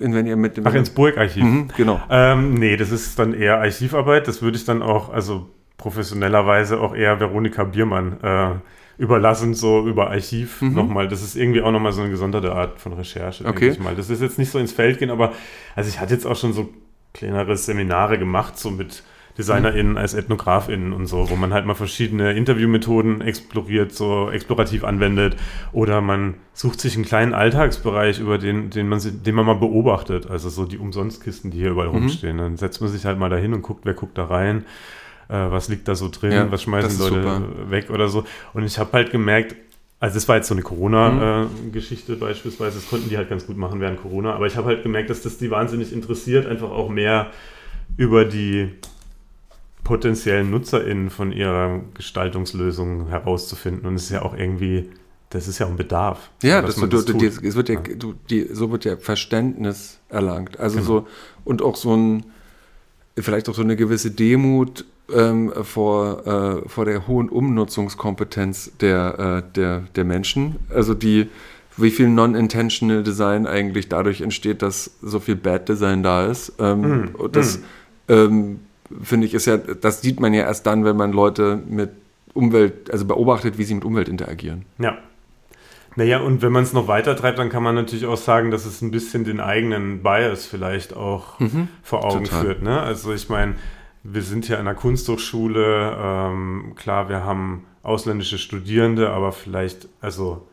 [0.00, 0.16] Bookarchiv?
[0.16, 1.44] wenn ihr mit dem Ach, ins Burgarchiv.
[1.44, 2.00] Mhm, genau.
[2.10, 4.26] Ähm, nee, das ist dann eher Archivarbeit.
[4.26, 8.50] Das würde ich dann auch, also professionellerweise auch eher Veronika Biermann äh,
[9.02, 10.74] überlassen, so über Archiv mhm.
[10.74, 11.08] nochmal.
[11.08, 13.60] Das ist irgendwie auch nochmal so eine gesonderte Art von Recherche, okay.
[13.60, 13.94] denke ich mal.
[13.94, 15.32] Das ist jetzt nicht so ins Feld gehen, aber
[15.74, 16.68] also ich hatte jetzt auch schon so
[17.14, 19.02] kleinere Seminare gemacht, so mit
[19.40, 25.36] DesignerInnen als EthnografInnen und so, wo man halt mal verschiedene Interviewmethoden exploriert, so explorativ anwendet
[25.72, 30.30] oder man sucht sich einen kleinen Alltagsbereich, über den, den, man, den man mal beobachtet,
[30.30, 31.94] also so die Umsonstkisten, die hier überall mhm.
[31.94, 32.38] rumstehen.
[32.38, 34.64] Dann setzt man sich halt mal da hin und guckt, wer guckt da rein,
[35.28, 37.70] äh, was liegt da so drin, ja, was schmeißen Leute super.
[37.70, 38.24] weg oder so.
[38.52, 39.56] Und ich habe halt gemerkt,
[40.00, 42.18] also das war jetzt so eine Corona-Geschichte mhm.
[42.18, 44.82] äh, beispielsweise, das konnten die halt ganz gut machen während Corona, aber ich habe halt
[44.82, 47.30] gemerkt, dass das die wahnsinnig interessiert, einfach auch mehr
[47.96, 48.70] über die
[49.84, 53.86] potenziellen NutzerInnen von ihrer Gestaltungslösung herauszufinden.
[53.86, 54.90] Und es ist ja auch irgendwie
[55.30, 56.30] das ist ja ein Bedarf.
[56.42, 57.94] Ja, das das du, es wird ja, ja.
[57.96, 60.58] Du, die, so wird ja Verständnis erlangt.
[60.58, 60.86] Also genau.
[60.86, 61.06] so,
[61.44, 62.26] und auch so ein,
[63.16, 69.52] vielleicht auch so eine gewisse Demut ähm, vor, äh, vor der hohen Umnutzungskompetenz der, äh,
[69.54, 70.56] der, der Menschen.
[70.74, 71.28] Also die,
[71.76, 76.54] wie viel Non-Intentional Design eigentlich dadurch entsteht, dass so viel Bad Design da ist.
[76.58, 77.30] Ähm, mm.
[77.30, 77.62] Das mm.
[78.08, 78.60] ähm,
[79.02, 81.90] finde ich ist ja, das sieht man ja erst dann, wenn man Leute mit
[82.32, 84.64] Umwelt, also beobachtet, wie sie mit Umwelt interagieren.
[84.78, 84.98] Ja.
[85.96, 88.64] Naja, und wenn man es noch weiter treibt, dann kann man natürlich auch sagen, dass
[88.64, 92.44] es ein bisschen den eigenen Bias vielleicht auch mhm, vor Augen total.
[92.44, 92.62] führt.
[92.62, 92.80] Ne?
[92.80, 93.56] Also ich meine,
[94.04, 100.46] wir sind ja in einer Kunsthochschule, ähm, klar, wir haben ausländische Studierende, aber vielleicht, also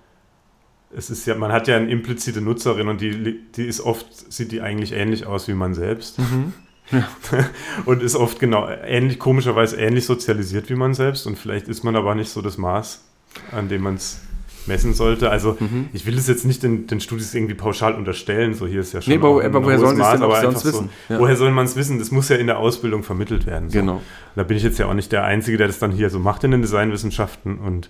[0.96, 4.52] es ist ja, man hat ja eine implizite Nutzerin und die, die ist oft, sieht
[4.52, 6.18] die eigentlich ähnlich aus wie man selbst.
[6.20, 6.54] Mhm.
[6.92, 7.08] Ja.
[7.86, 11.96] und ist oft genau ähnlich, komischerweise ähnlich sozialisiert wie man selbst und vielleicht ist man
[11.96, 13.04] aber nicht so das Maß,
[13.52, 14.22] an dem man es
[14.68, 15.30] messen sollte.
[15.30, 15.90] Also mhm.
[15.94, 19.02] ich will es jetzt nicht den, den Studis irgendwie pauschal unterstellen, so hier ist ja
[19.02, 19.14] schon.
[19.14, 20.90] Nee, aber, aber woher sollen sie es sonst wissen?
[21.08, 21.20] So, ja.
[21.20, 22.00] Woher soll man es wissen?
[22.00, 23.70] Das muss ja in der Ausbildung vermittelt werden.
[23.70, 23.80] So.
[23.80, 24.02] Genau.
[24.36, 26.44] Da bin ich jetzt ja auch nicht der Einzige, der das dann hier so macht
[26.44, 27.90] in den Designwissenschaften und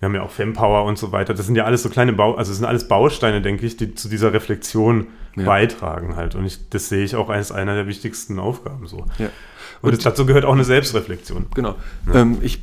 [0.00, 1.34] wir haben ja auch Fempower und so weiter.
[1.34, 3.94] Das sind ja alles so kleine Bau, also das sind alles Bausteine, denke ich, die
[3.94, 5.44] zu dieser Reflexion ja.
[5.44, 6.34] beitragen halt.
[6.34, 9.06] Und ich, das sehe ich auch als einer der wichtigsten Aufgaben so.
[9.18, 9.30] Ja.
[9.82, 11.46] Und, und dazu gehört auch eine Selbstreflexion.
[11.54, 11.74] Genau.
[12.06, 12.20] Ja.
[12.20, 12.60] Ähm, ich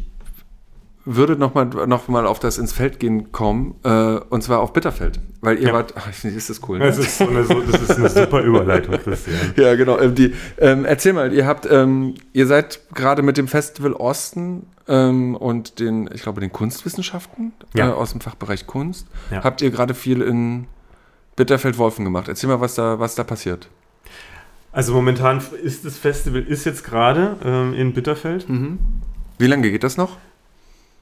[1.05, 5.19] würde nochmal noch mal auf das ins Feld gehen kommen, äh, und zwar auf Bitterfeld.
[5.41, 5.73] Weil ihr ja.
[5.73, 6.79] wart, ach, ist das cool.
[6.79, 6.85] Ne?
[6.85, 9.37] Das, ist eine, das, ist eine, super Überleitung, Christian.
[9.55, 9.99] ja, genau.
[9.99, 14.65] Ähm, die, ähm, erzähl mal, ihr habt, ähm, ihr seid gerade mit dem Festival Osten
[14.87, 17.89] ähm, und den, ich glaube, den Kunstwissenschaften ja.
[17.89, 19.43] äh, aus dem Fachbereich Kunst, ja.
[19.43, 20.65] habt ihr gerade viel in
[21.35, 22.27] Bitterfeld-Wolfen gemacht.
[22.27, 23.69] Erzähl mal, was da, was da passiert.
[24.71, 28.49] Also momentan ist das Festival ist jetzt gerade ähm, in Bitterfeld.
[28.49, 28.79] Mhm.
[29.37, 30.17] Wie lange geht das noch?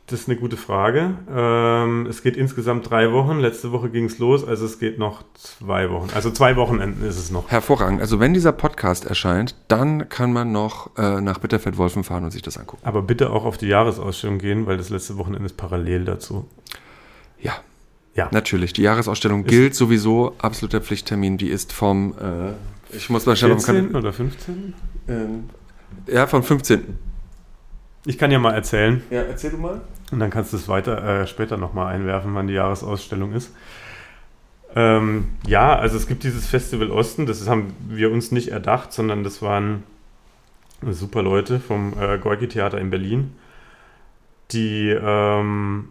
[0.08, 1.16] Das ist eine gute Frage.
[1.34, 3.40] Ähm, es geht insgesamt drei Wochen.
[3.40, 6.10] Letzte Woche ging es los, also es geht noch zwei Wochen.
[6.14, 7.50] Also zwei Wochenenden ist es noch.
[7.50, 8.02] Hervorragend.
[8.02, 12.42] Also wenn dieser Podcast erscheint, dann kann man noch äh, nach Bitterfeld-Wolfen fahren und sich
[12.42, 12.86] das angucken.
[12.86, 16.48] Aber bitte auch auf die Jahresausstellung gehen, weil das letzte Wochenende ist parallel dazu.
[17.40, 17.54] Ja.
[18.14, 18.28] Ja.
[18.32, 18.74] Natürlich.
[18.74, 20.36] Die Jahresausstellung ist gilt sowieso.
[20.38, 21.38] Absoluter Pflichttermin.
[21.38, 24.74] Die ist vom, äh, ich muss mal schauen, 14 oder 15?
[25.08, 25.50] Ähm,
[26.08, 27.13] ja, vom 15.
[28.06, 29.02] Ich kann ja mal erzählen.
[29.10, 29.82] Ja, erzähl du mal.
[30.12, 33.54] Und dann kannst du es weiter äh, später nochmal einwerfen, wann die Jahresausstellung ist.
[34.76, 39.24] Ähm, ja, also es gibt dieses Festival Osten, das haben wir uns nicht erdacht, sondern
[39.24, 39.84] das waren
[40.82, 43.34] super Leute vom äh, Gorki Theater in Berlin,
[44.52, 45.90] die ähm,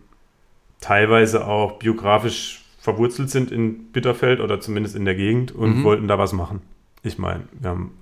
[0.80, 5.84] teilweise auch biografisch verwurzelt sind in Bitterfeld oder zumindest in der Gegend und mhm.
[5.84, 6.60] wollten da was machen.
[7.04, 7.92] Ich meine, wir haben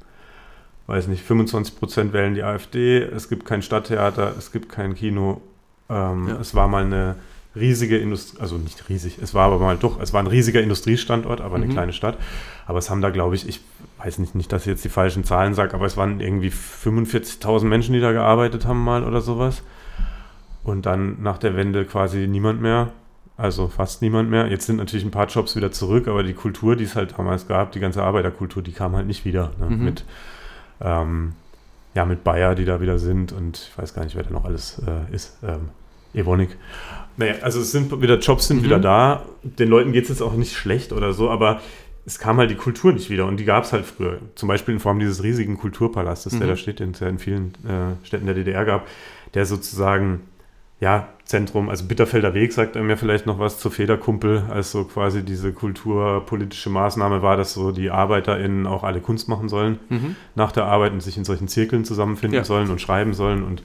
[0.90, 5.40] weiß nicht, 25 Prozent wählen die AfD, es gibt kein Stadttheater, es gibt kein Kino.
[5.88, 6.38] Ähm, ja.
[6.40, 7.14] Es war mal eine
[7.55, 11.40] riesige Industrie, also nicht riesig, es war aber mal doch, es war ein riesiger Industriestandort,
[11.40, 11.72] aber eine mhm.
[11.72, 12.18] kleine Stadt.
[12.66, 13.61] Aber es haben da, glaube ich, ich
[13.98, 17.64] weiß nicht, nicht, dass ich jetzt die falschen Zahlen sage, aber es waren irgendwie 45.000
[17.66, 19.62] Menschen, die da gearbeitet haben mal oder sowas.
[20.64, 22.90] Und dann nach der Wende quasi niemand mehr,
[23.37, 24.48] also fast niemand mehr.
[24.48, 27.46] Jetzt sind natürlich ein paar Jobs wieder zurück, aber die Kultur, die es halt damals
[27.46, 29.66] gab, die ganze Arbeiterkultur, die kam halt nicht wieder ne?
[29.70, 29.85] mhm.
[29.85, 30.05] mit
[30.81, 31.33] ähm,
[31.95, 34.45] ja, mit Bayer, die da wieder sind und ich weiß gar nicht, wer da noch
[34.45, 35.38] alles äh, ist.
[35.43, 35.71] Ähm,
[36.12, 36.57] Evonik.
[37.16, 38.64] Naja, also es sind wieder Jobs sind mhm.
[38.64, 39.25] wieder da.
[39.43, 41.61] Den Leuten geht es jetzt auch nicht schlecht oder so, aber
[42.07, 44.19] es kam halt die Kultur nicht wieder und die gab es halt früher.
[44.35, 46.38] Zum Beispiel in Form dieses riesigen Kulturpalastes, mhm.
[46.40, 48.87] der da steht, den es ja in vielen äh, Städten der DDR gab,
[49.35, 50.21] der sozusagen
[50.81, 54.85] ja, Zentrum, also Bitterfelder Weg sagt er mir vielleicht noch was zur Federkumpel, als so
[54.85, 60.16] quasi diese kulturpolitische Maßnahme war, dass so die ArbeiterInnen auch alle Kunst machen sollen mhm.
[60.35, 62.45] nach der Arbeit und sich in solchen Zirkeln zusammenfinden ja.
[62.45, 63.62] sollen und schreiben sollen und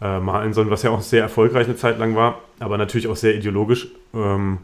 [0.00, 3.16] äh, malen sollen, was ja auch sehr erfolgreich eine Zeit lang war, aber natürlich auch
[3.16, 3.88] sehr ideologisch.
[4.14, 4.58] Ähm,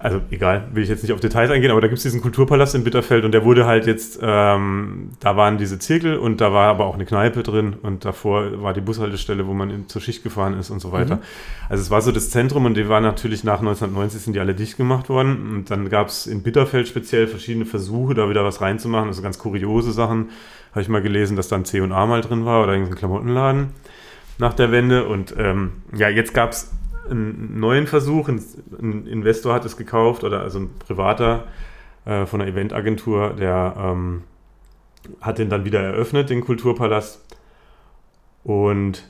[0.00, 2.76] also egal, will ich jetzt nicht auf Details eingehen, aber da gibt es diesen Kulturpalast
[2.76, 6.68] in Bitterfeld und der wurde halt jetzt, ähm, da waren diese Zirkel und da war
[6.68, 10.22] aber auch eine Kneipe drin und davor war die Bushaltestelle, wo man in, zur Schicht
[10.22, 11.16] gefahren ist und so weiter.
[11.16, 11.22] Mhm.
[11.68, 14.54] Also es war so das Zentrum und die war natürlich nach 1990 sind die alle
[14.54, 18.60] dicht gemacht worden und dann gab es in Bitterfeld speziell verschiedene Versuche, da wieder was
[18.60, 20.28] reinzumachen, also ganz kuriose Sachen.
[20.70, 23.70] Habe ich mal gelesen, dass da ein C&A mal drin war oder irgendein Klamottenladen
[24.38, 26.70] nach der Wende und ähm, ja, jetzt gab es
[27.10, 28.28] einen neuen Versuch.
[28.28, 31.44] Ein Investor hat es gekauft oder also ein privater
[32.04, 34.22] äh, von einer Eventagentur, der ähm,
[35.20, 37.24] hat den dann wieder eröffnet, den Kulturpalast.
[38.44, 39.08] Und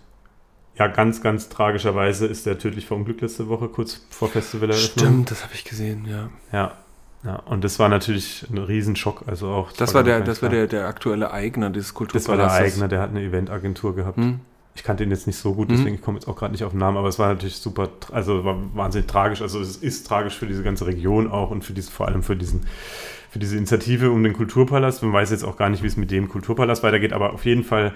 [0.78, 5.06] ja, ganz, ganz tragischerweise ist der tödlich verunglückt letzte Woche, kurz vor Festivaleröffnung.
[5.06, 6.30] Stimmt, das habe ich gesehen, ja.
[6.52, 6.72] Ja,
[7.24, 9.24] ja, und das war natürlich ein Riesenschock.
[9.26, 12.36] Also auch das war der, das war der, der aktuelle Eigner des Kulturpalastes.
[12.36, 14.18] Das war der Eigner, der hat eine Eventagentur gehabt.
[14.18, 14.40] Hm?
[14.78, 16.00] Ich kannte ihn jetzt nicht so gut, deswegen mhm.
[16.00, 18.44] komme ich jetzt auch gerade nicht auf den Namen, aber es war natürlich super, also
[18.44, 19.42] war wahnsinnig tragisch.
[19.42, 22.36] Also es ist tragisch für diese ganze Region auch und für diese, vor allem für
[22.36, 22.60] diesen,
[23.28, 25.02] für diese Initiative um den Kulturpalast.
[25.02, 27.64] Man weiß jetzt auch gar nicht, wie es mit dem Kulturpalast weitergeht, aber auf jeden
[27.64, 27.92] Fall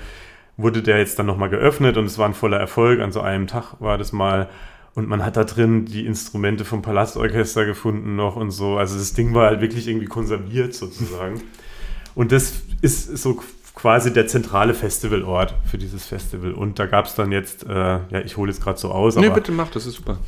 [0.57, 2.99] wurde der jetzt dann nochmal geöffnet und es war ein voller Erfolg.
[2.99, 4.51] An so einem Tag war das mal.
[4.95, 8.77] Und man hat da drin die Instrumente vom Palastorchester gefunden noch und so.
[8.77, 11.41] Also das Ding war halt wirklich irgendwie konserviert sozusagen.
[12.17, 13.41] Und das ist so
[13.75, 16.53] quasi der zentrale Festivalort für dieses Festival.
[16.53, 19.17] Und da gab es dann jetzt, äh, ja, ich hole jetzt gerade so aus.
[19.17, 20.19] Nee, bitte mach, das ist super.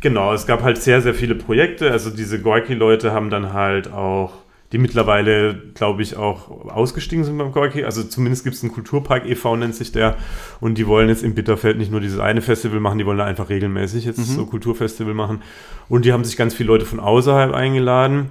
[0.00, 1.90] Genau, es gab halt sehr, sehr viele Projekte.
[1.90, 4.34] Also diese Gorki-Leute haben dann halt auch,
[4.72, 7.84] die mittlerweile, glaube ich, auch ausgestiegen sind beim Gorki.
[7.84, 10.16] Also zumindest gibt es einen Kulturpark e.V., nennt sich der.
[10.60, 13.24] Und die wollen jetzt in Bitterfeld nicht nur dieses eine Festival machen, die wollen da
[13.24, 14.24] einfach regelmäßig jetzt mhm.
[14.24, 15.42] so Kulturfestival machen.
[15.88, 18.30] Und die haben sich ganz viele Leute von außerhalb eingeladen,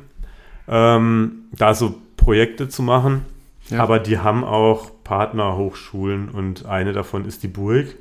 [0.67, 3.25] ähm, da so Projekte zu machen.
[3.69, 3.81] Ja.
[3.81, 7.95] Aber die haben auch Partnerhochschulen und eine davon ist die Burg.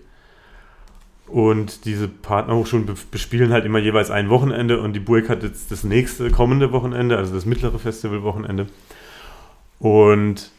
[1.26, 5.82] Und diese Partnerhochschulen bespielen halt immer jeweils ein Wochenende und die Burg hat jetzt das
[5.82, 8.66] nächste kommende Wochenende, also das mittlere Festivalwochenende.
[9.78, 10.50] Und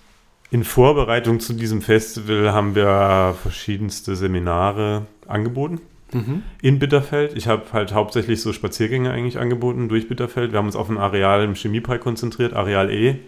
[0.49, 6.43] in Vorbereitung zu diesem Festival haben wir verschiedenste Seminare angeboten mhm.
[6.61, 7.35] in Bitterfeld.
[7.35, 10.51] Ich habe halt hauptsächlich so Spaziergänge eigentlich angeboten durch Bitterfeld.
[10.51, 13.19] Wir haben uns auf ein Areal im Chemiepark konzentriert, Areal E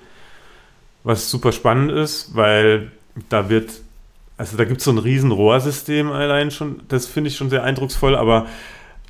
[1.08, 2.92] was super spannend ist, weil
[3.30, 3.72] da wird,
[4.38, 7.64] also da gibt es so ein riesen Rohrsystem allein schon, das finde ich schon sehr
[7.64, 8.46] eindrucksvoll, aber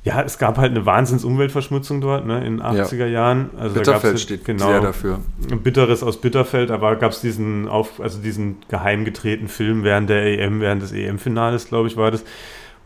[0.04, 3.06] ja, es gab halt eine Wahnsinns-Umweltverschmutzung dort, ne, in den 80er ja.
[3.06, 3.50] Jahren.
[3.58, 5.18] Also Bitterfeld da steht genau, sehr dafür.
[5.62, 10.38] Bitteres aus Bitterfeld, aber gab es diesen, auf, also diesen geheim gedrehten Film während der
[10.38, 12.24] EM, während des EM-Finales, glaube ich, war das,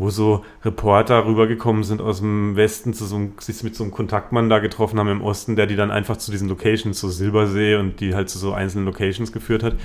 [0.02, 3.92] wo so Reporter rübergekommen sind aus dem Westen, zu so einem, sich mit so einem
[3.92, 7.76] Kontaktmann da getroffen haben im Osten, der die dann einfach zu diesen Locations, so Silbersee
[7.76, 9.76] und die halt zu so einzelnen Locations geführt hat.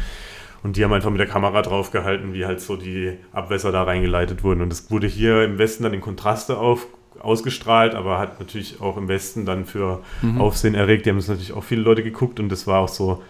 [0.63, 4.43] Und die haben einfach mit der Kamera draufgehalten, wie halt so die Abwässer da reingeleitet
[4.43, 4.62] wurden.
[4.62, 6.88] Und das wurde hier im Westen dann in Kontraste auf,
[7.19, 10.41] ausgestrahlt, aber hat natürlich auch im Westen dann für mhm.
[10.41, 11.06] Aufsehen erregt.
[11.06, 13.21] Die haben es natürlich auch viele Leute geguckt und das war auch so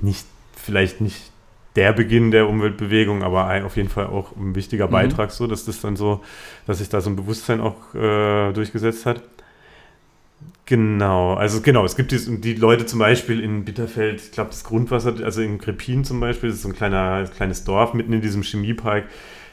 [0.00, 0.26] nicht,
[0.56, 1.31] vielleicht nicht
[1.76, 4.92] der Beginn der Umweltbewegung, aber auf jeden Fall auch ein wichtiger mhm.
[4.92, 6.20] Beitrag, so dass das dann so,
[6.66, 9.22] dass sich da so ein Bewusstsein auch äh, durchgesetzt hat.
[10.66, 14.64] Genau, also genau, es gibt die, die Leute zum Beispiel in Bitterfeld, ich glaube das
[14.64, 18.20] Grundwasser, also in Krepin zum Beispiel, das ist so ein kleiner, kleines Dorf mitten in
[18.20, 19.04] diesem Chemiepark,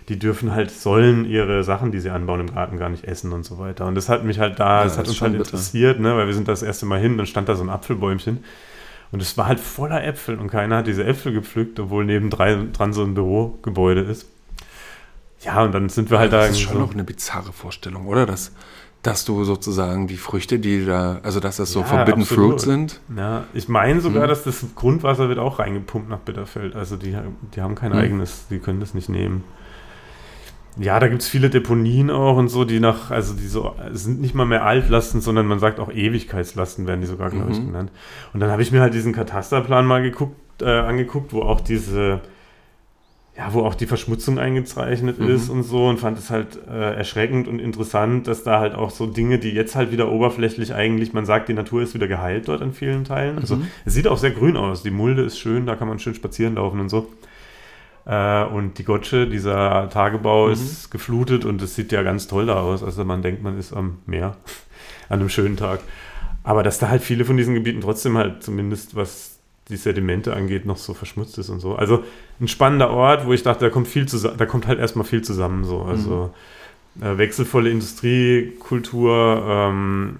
[0.08, 3.44] die dürfen halt, sollen ihre Sachen, die sie anbauen im Garten, gar nicht essen und
[3.44, 3.86] so weiter.
[3.86, 5.46] Und das hat mich halt da, ja, das hat uns halt bitter.
[5.46, 8.44] interessiert, ne, weil wir sind das erste Mal hin, dann stand da so ein Apfelbäumchen
[9.12, 12.94] und es war halt voller Äpfel und keiner hat diese Äpfel gepflückt, obwohl neben dran
[12.94, 14.28] so ein Bürogebäude ist.
[15.42, 16.48] Ja, und dann sind wir halt ja, da.
[16.48, 18.26] Das ist schon so noch eine bizarre Vorstellung, oder?
[18.26, 18.52] Dass,
[19.02, 22.50] dass du sozusagen die Früchte, die da, also dass das so ja, Forbidden absolut.
[22.50, 23.00] Fruit sind.
[23.16, 24.30] Ja, ich meine sogar, hm.
[24.30, 26.76] dass das Grundwasser wird auch reingepumpt nach Bitterfeld.
[26.76, 27.18] Also die,
[27.56, 28.00] die haben kein hm.
[28.00, 29.44] eigenes, die können das nicht nehmen.
[30.80, 34.22] Ja, da gibt es viele Deponien auch und so, die nach, also die so, sind
[34.22, 37.68] nicht mal mehr Altlasten, sondern man sagt auch Ewigkeitslasten werden die sogar, glaube ich, mhm.
[37.68, 37.92] genannt.
[38.34, 42.22] Und dann habe ich mir halt diesen Katasterplan mal geguckt, äh, angeguckt, wo auch diese,
[43.38, 45.30] ja, wo auch die Verschmutzung eingezeichnet mhm.
[45.30, 48.90] ist und so und fand es halt äh, erschreckend und interessant, dass da halt auch
[48.90, 52.48] so Dinge, die jetzt halt wieder oberflächlich eigentlich, man sagt, die Natur ist wieder geheilt
[52.48, 53.38] dort an vielen Teilen.
[53.38, 53.68] Also mhm.
[53.86, 56.56] es sieht auch sehr grün aus, die Mulde ist schön, da kann man schön spazieren
[56.56, 57.08] laufen und so.
[58.10, 60.54] Äh, und die Gotsche, dieser Tagebau, mhm.
[60.54, 62.84] ist geflutet und es sieht ja ganz toll da aus.
[62.84, 64.36] Also man denkt, man ist am Meer
[65.10, 65.82] an einem schönen Tag.
[66.44, 69.36] Aber dass da halt viele von diesen Gebieten trotzdem halt zumindest was
[69.68, 71.76] die Sedimente angeht, noch so verschmutzt ist und so.
[71.76, 72.04] Also
[72.42, 75.22] ein spannender Ort, wo ich dachte, da kommt viel zusammen, da kommt halt erstmal viel
[75.22, 75.84] zusammen so.
[75.84, 76.34] Also
[76.96, 77.04] mhm.
[77.04, 80.16] äh, wechselvolle Industriekultur, ähm,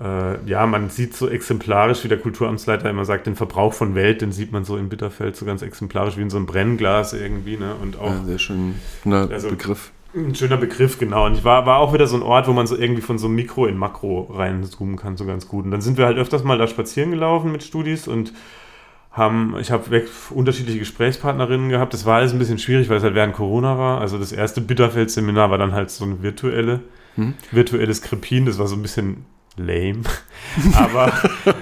[0.00, 4.22] äh, ja, man sieht so exemplarisch, wie der Kulturamtsleiter immer sagt, den Verbrauch von Welt,
[4.22, 7.56] den sieht man so in Bitterfeld so ganz exemplarisch wie in so einem Brennglas irgendwie,
[7.56, 7.74] ne?
[7.80, 8.10] Und auch.
[8.10, 9.92] Ja, sehr schöner also, Begriff.
[10.16, 11.26] Ein schöner Begriff, genau.
[11.26, 13.28] Und ich war, war auch wieder so ein Ort, wo man so irgendwie von so
[13.28, 15.64] Mikro in Makro reinzoomen kann, so ganz gut.
[15.64, 18.32] Und dann sind wir halt öfters mal da spazieren gelaufen mit Studis und
[19.10, 21.94] haben, ich habe unterschiedliche Gesprächspartnerinnen gehabt.
[21.94, 24.00] Das war alles ein bisschen schwierig, weil es halt während Corona war.
[24.00, 26.80] Also das erste Bitterfeld-Seminar war dann halt so eine virtuelle,
[27.14, 27.34] hm?
[27.52, 28.46] virtuelles Krepin.
[28.46, 29.24] Das war so ein bisschen
[29.56, 30.02] lame.
[30.74, 31.12] Aber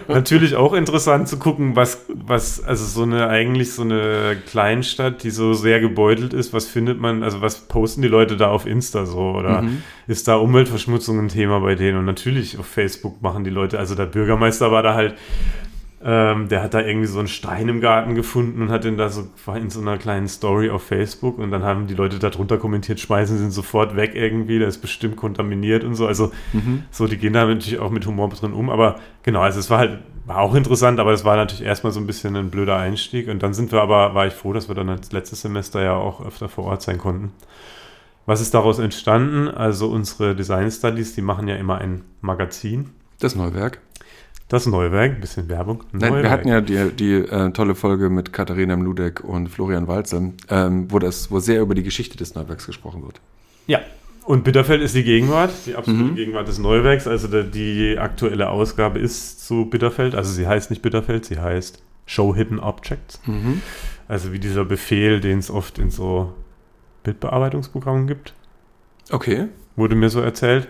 [0.08, 5.30] natürlich auch interessant zu gucken, was, was, also so eine, eigentlich so eine Kleinstadt, die
[5.30, 9.06] so sehr gebeutelt ist, was findet man, also was posten die Leute da auf Insta
[9.06, 9.32] so?
[9.32, 9.82] Oder mhm.
[10.06, 11.98] ist da Umweltverschmutzung ein Thema bei denen?
[11.98, 15.14] Und natürlich auf Facebook machen die Leute, also der Bürgermeister war da halt
[16.04, 19.08] Ähm, der hat da irgendwie so einen Stein im Garten gefunden und hat den da
[19.08, 22.98] so in so einer kleinen Story auf Facebook und dann haben die Leute darunter kommentiert,
[22.98, 26.06] schmeißen sie ihn sofort weg irgendwie, der ist bestimmt kontaminiert und so.
[26.06, 26.82] Also mhm.
[26.90, 28.68] so, die gehen da natürlich auch mit Humor drin um.
[28.68, 32.00] Aber genau, also es war halt, war auch interessant, aber es war natürlich erstmal so
[32.00, 33.28] ein bisschen ein blöder Einstieg.
[33.28, 35.94] Und dann sind wir aber, war ich froh, dass wir dann das letzte Semester ja
[35.94, 37.32] auch öfter vor Ort sein konnten.
[38.26, 39.48] Was ist daraus entstanden?
[39.48, 42.90] Also unsere Design Studies, die machen ja immer ein Magazin.
[43.18, 43.80] Das Neuwerk.
[44.52, 45.82] Das Neuwerk, ein bisschen Werbung.
[45.92, 50.34] Nein, wir hatten ja die, die äh, tolle Folge mit Katharina Mludek und Florian Walze,
[50.50, 53.18] ähm, wo, das, wo sehr über die Geschichte des Neuwerks gesprochen wird.
[53.66, 53.80] Ja,
[54.26, 56.16] und Bitterfeld ist die Gegenwart, die absolute mhm.
[56.16, 57.06] Gegenwart des Neuwerks.
[57.06, 60.14] Also der, die aktuelle Ausgabe ist zu Bitterfeld.
[60.14, 63.22] Also sie heißt nicht Bitterfeld, sie heißt Show Hidden Objects.
[63.24, 63.62] Mhm.
[64.06, 66.34] Also wie dieser Befehl, den es oft in so
[67.04, 68.34] Bildbearbeitungsprogrammen gibt.
[69.10, 69.46] Okay.
[69.76, 70.68] Wurde mir so erzählt.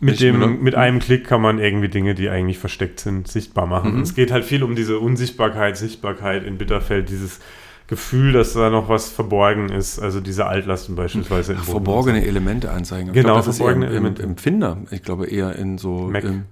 [0.00, 3.96] Mit, dem, mit einem Klick kann man irgendwie Dinge, die eigentlich versteckt sind, sichtbar machen.
[3.96, 4.02] Mhm.
[4.02, 7.40] es geht halt viel um diese Unsichtbarkeit, Sichtbarkeit in Bitterfeld, dieses
[7.86, 11.56] Gefühl, dass da noch was verborgen ist, also diese Altlasten beispielsweise.
[11.58, 13.08] Ach, verborgene Elemente anzeigen.
[13.08, 14.78] Ich genau, glaub, das verborgene ist eher im, im, Finder.
[14.90, 16.08] Ich glaube eher in so.
[16.10, 16.24] Mac.
[16.24, 16.44] Im,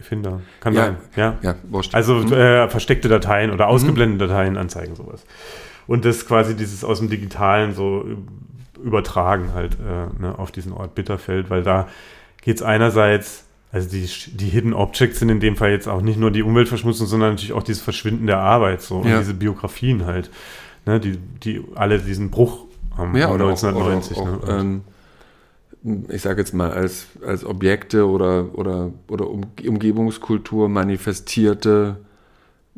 [0.00, 0.42] Finder.
[0.60, 0.96] Kann ja, sein.
[1.16, 1.54] Ja, ja
[1.92, 2.32] Also mhm.
[2.32, 4.28] äh, versteckte Dateien oder ausgeblendete mhm.
[4.28, 5.24] Dateien anzeigen, sowas.
[5.86, 8.04] Und das quasi dieses aus dem Digitalen so
[8.82, 11.88] übertragen halt äh, ne, auf diesen Ort Bitterfeld, weil da
[12.46, 16.16] geht es einerseits, also die, die Hidden Objects sind in dem Fall jetzt auch nicht
[16.16, 19.16] nur die Umweltverschmutzung, sondern natürlich auch dieses Verschwinden der Arbeit, so ja.
[19.16, 20.30] und diese Biografien halt,
[20.86, 22.66] ne, die, die alle diesen Bruch
[22.96, 24.16] haben ja, oder 1990.
[24.16, 24.82] Auch, oder auch, ne?
[25.84, 31.96] ähm, ich sage jetzt mal, als, als Objekte oder, oder, oder um, Umgebungskultur manifestierte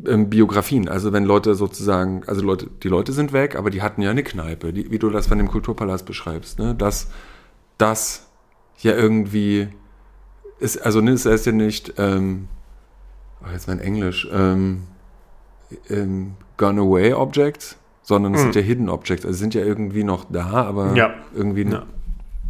[0.06, 0.88] ähm, Biografien.
[0.88, 4.22] Also wenn Leute sozusagen, also Leute, die Leute sind weg, aber die hatten ja eine
[4.22, 6.74] Kneipe, die, wie du das von dem Kulturpalast beschreibst, ne?
[6.74, 7.10] dass
[7.76, 8.27] das
[8.84, 9.68] ja irgendwie
[10.58, 12.48] ist, also ne, es ist ja nicht, ähm,
[13.42, 14.84] oh, jetzt mein Englisch, ähm,
[15.88, 18.44] ähm, Gone Away Objects, sondern es mhm.
[18.44, 21.14] sind ja Hidden Objects, also sind ja irgendwie noch da, aber ja.
[21.34, 21.84] irgendwie ja.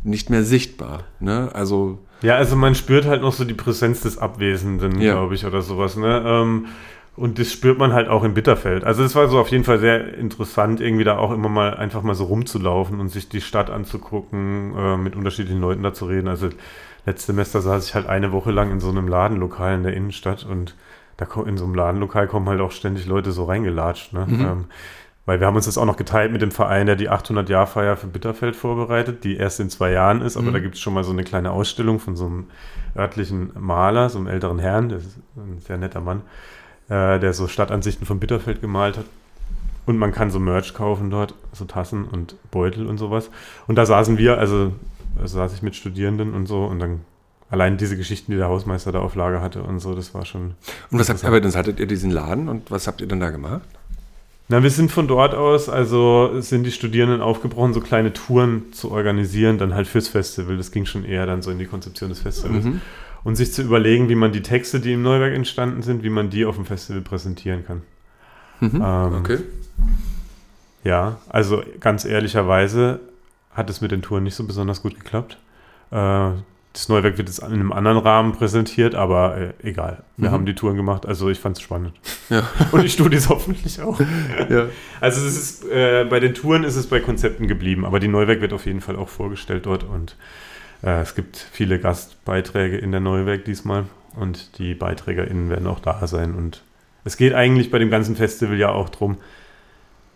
[0.05, 1.05] nicht mehr sichtbar.
[1.21, 1.51] Ne?
[1.53, 5.13] Also ja, also man spürt halt noch so die Präsenz des Abwesenden, ja.
[5.13, 5.97] glaube ich, oder sowas.
[5.97, 6.23] Ne?
[6.27, 6.67] Ähm,
[7.19, 8.85] und das spürt man halt auch in Bitterfeld.
[8.85, 12.03] Also es war so auf jeden Fall sehr interessant, irgendwie da auch immer mal einfach
[12.03, 16.29] mal so rumzulaufen und sich die Stadt anzugucken, äh, mit unterschiedlichen Leuten da zu reden.
[16.29, 16.49] Also
[17.07, 20.47] letztes Semester saß ich halt eine Woche lang in so einem Ladenlokal in der Innenstadt
[20.49, 20.77] und
[21.17, 24.13] da in so einem Ladenlokal kommen halt auch ständig Leute so reingelatscht.
[24.13, 24.25] Ne?
[24.29, 24.41] Mhm.
[24.41, 24.65] Ähm,
[25.27, 28.07] weil wir haben uns das auch noch geteilt mit dem Verein, der die 800-Jahr-Feier für
[28.07, 30.53] Bitterfeld vorbereitet, die erst in zwei Jahren ist, aber mhm.
[30.53, 32.47] da gibt es schon mal so eine kleine Ausstellung von so einem
[32.97, 36.23] örtlichen Maler, so einem älteren Herrn, der ist ein sehr netter Mann
[36.89, 39.05] äh, der so Stadtansichten von Bitterfeld gemalt hat.
[39.87, 43.31] Und man kann so Merch kaufen dort, so Tassen und Beutel und sowas.
[43.67, 44.73] Und da saßen wir, also,
[45.21, 47.01] also saß ich mit Studierenden und so und dann
[47.49, 50.55] allein diese Geschichten, die der Hausmeister da auf Lager hatte und so, das war schon.
[50.91, 53.21] Und was habt ihr, aber dann hattet ihr diesen Laden und was habt ihr dann
[53.21, 53.63] da gemacht?
[54.51, 58.91] Na, wir sind von dort aus, also sind die Studierenden aufgebrochen, so kleine Touren zu
[58.91, 60.57] organisieren, dann halt fürs Festival.
[60.57, 62.65] Das ging schon eher dann so in die Konzeption des Festivals.
[62.65, 62.81] Mhm
[63.29, 66.31] und sich zu überlegen, wie man die Texte, die im Neuwerk entstanden sind, wie man
[66.31, 67.83] die auf dem Festival präsentieren kann.
[68.61, 69.39] Mhm, ähm, okay.
[70.83, 73.01] Ja, also ganz ehrlicherweise
[73.53, 75.37] hat es mit den Touren nicht so besonders gut geklappt.
[75.91, 76.31] Äh,
[76.73, 80.05] das Neuwerk wird jetzt in einem anderen Rahmen präsentiert, aber äh, egal.
[80.17, 80.33] Wir mhm.
[80.33, 81.93] haben die Touren gemacht, also ich fand es spannend.
[82.31, 82.49] Ja.
[82.73, 84.01] Und die Studis hoffentlich auch.
[84.49, 84.69] Ja.
[85.03, 88.41] Also es ist, äh, bei den Touren ist es bei Konzepten geblieben, aber die Neuwerk
[88.41, 90.17] wird auf jeden Fall auch vorgestellt dort und
[90.83, 93.85] äh, es gibt viele Gastbeiträge in der Neuwerk diesmal
[94.17, 96.35] und die BeiträgerInnen werden auch da sein.
[96.35, 96.63] Und
[97.05, 99.19] es geht eigentlich bei dem ganzen Festival ja auch darum,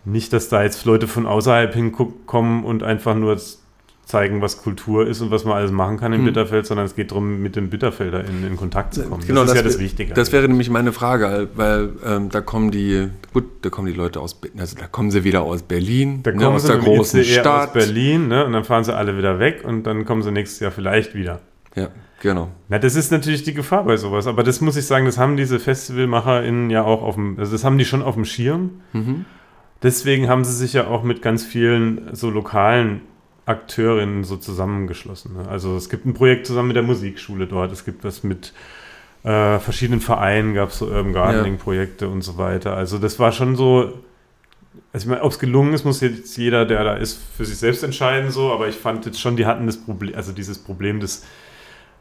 [0.05, 3.39] nicht, dass da jetzt Leute von außerhalb hinkommen und einfach nur
[4.05, 6.25] zeigen, was Kultur ist und was man alles machen kann im hm.
[6.25, 9.25] Bitterfeld, sondern es geht darum, mit dem Bitterfelder in, in Kontakt zu kommen.
[9.25, 10.13] Genau, das ist das ja das Wichtige.
[10.13, 14.19] Das wäre nämlich meine Frage, weil ähm, da kommen die, gut, da kommen die Leute
[14.19, 17.19] aus, also da kommen sie wieder aus Berlin, da ne, kommen aus sie der großen
[17.21, 17.69] ICE Stadt.
[17.69, 20.59] aus Berlin, ne, und dann fahren sie alle wieder weg und dann kommen sie nächstes
[20.59, 21.39] Jahr vielleicht wieder.
[21.75, 21.87] Ja,
[22.21, 22.49] genau.
[22.67, 25.37] Na, das ist natürlich die Gefahr bei sowas, aber das muss ich sagen, das haben
[25.37, 28.81] diese FestivalmacherInnen ja auch auf dem, also das haben die schon auf dem Schirm.
[28.91, 29.25] Mhm.
[29.81, 33.01] Deswegen haben sie sich ja auch mit ganz vielen so lokalen
[33.45, 35.33] Akteurinnen so zusammengeschlossen.
[35.35, 35.49] Ne?
[35.49, 38.53] Also es gibt ein Projekt zusammen mit der Musikschule dort, es gibt was mit
[39.23, 42.11] äh, verschiedenen Vereinen, gab es so Urban Gardening-Projekte ja.
[42.11, 42.75] und so weiter.
[42.75, 43.99] Also das war schon so,
[44.93, 47.57] also ich meine, ob es gelungen ist, muss jetzt jeder, der da ist, für sich
[47.57, 50.99] selbst entscheiden, so, aber ich fand jetzt schon, die hatten das Problem, also dieses Problem,
[50.99, 51.23] dass,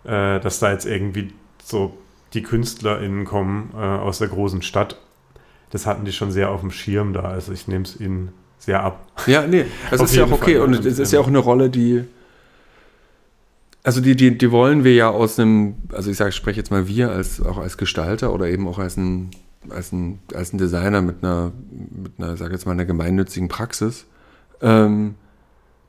[0.05, 1.33] äh, dass da jetzt irgendwie
[1.63, 1.97] so
[2.35, 4.99] die KünstlerInnen kommen äh, aus der großen Stadt,
[5.71, 7.23] das hatten die schon sehr auf dem Schirm da.
[7.23, 8.33] Also ich nehme es ihnen
[8.65, 9.07] sehr ab.
[9.27, 10.59] Ja, nee, das ist ja auch okay.
[10.59, 10.63] Fall.
[10.63, 12.05] Und es ist ja auch eine Rolle, die.
[13.85, 16.71] Also die, die, die wollen wir ja aus einem, also ich sage, ich spreche jetzt
[16.71, 19.31] mal wir als auch als Gestalter oder eben auch als ein
[19.71, 24.07] als ein, als ein Designer mit einer, mit einer, sag jetzt mal, einer gemeinnützigen Praxis,
[24.61, 25.15] ähm,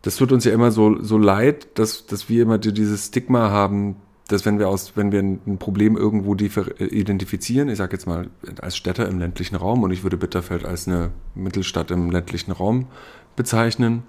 [0.02, 3.96] das tut uns ja immer so, so leid, dass, dass wir immer dieses Stigma haben,
[4.34, 8.30] dass wenn wir aus, wenn wir ein Problem irgendwo identifizieren, ich sage jetzt mal
[8.62, 12.88] als Städter im ländlichen Raum und ich würde Bitterfeld als eine Mittelstadt im ländlichen Raum
[13.36, 14.04] bezeichnen,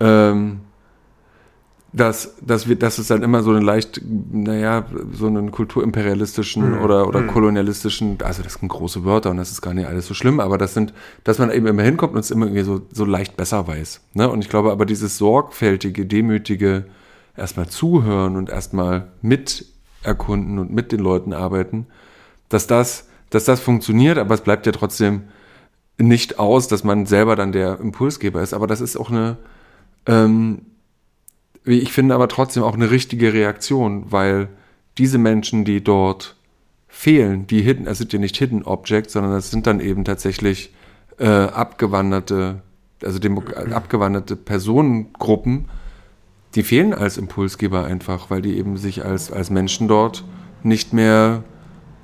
[0.00, 0.60] ähm,
[1.92, 6.82] dass, dass, wir, dass es dann immer so einen leicht, naja, so einen kulturimperialistischen mhm.
[6.82, 7.28] oder, oder mhm.
[7.28, 10.58] kolonialistischen, also das sind große Wörter und das ist gar nicht alles so schlimm, aber
[10.58, 10.92] das sind,
[11.24, 14.02] dass man eben immer hinkommt und es immer irgendwie so, so leicht besser weiß.
[14.14, 14.28] Ne?
[14.28, 16.84] Und ich glaube aber dieses sorgfältige, demütige,
[17.38, 19.66] erstmal zuhören und erstmal mit
[20.02, 21.86] erkunden und mit den Leuten arbeiten,
[22.48, 25.24] dass das, dass das funktioniert, aber es bleibt ja trotzdem
[25.98, 28.54] nicht aus, dass man selber dann der Impulsgeber ist.
[28.54, 29.36] Aber das ist auch eine,
[30.06, 30.62] ähm,
[31.64, 34.48] ich finde, aber trotzdem auch eine richtige Reaktion, weil
[34.96, 36.36] diese Menschen, die dort
[36.88, 40.72] fehlen, die hidden, es sind ja nicht Hidden Objects, sondern es sind dann eben tatsächlich
[41.18, 42.62] äh, abgewanderte,
[43.02, 45.68] also Demo abgewanderte Personengruppen,
[46.58, 50.24] die fehlen als Impulsgeber einfach, weil die eben sich als, als Menschen dort
[50.64, 51.44] nicht mehr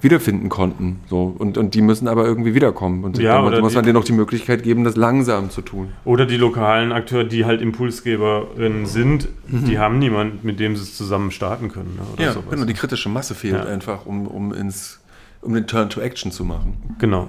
[0.00, 1.00] wiederfinden konnten.
[1.08, 1.34] So.
[1.36, 3.02] Und, und die müssen aber irgendwie wiederkommen.
[3.02, 5.88] Und ja, damit muss man denen auch die Möglichkeit geben, das langsam zu tun.
[6.04, 9.64] Oder die lokalen Akteure, die halt Impulsgeberinnen sind, mhm.
[9.64, 11.98] die haben niemanden, mit dem sie es zusammen starten können.
[11.98, 12.24] Ne?
[12.24, 12.50] ja, sowas.
[12.50, 13.64] genau, die kritische Masse fehlt ja.
[13.64, 15.02] einfach, um, um, ins,
[15.40, 16.94] um den Turn to Action zu machen.
[17.00, 17.28] Genau,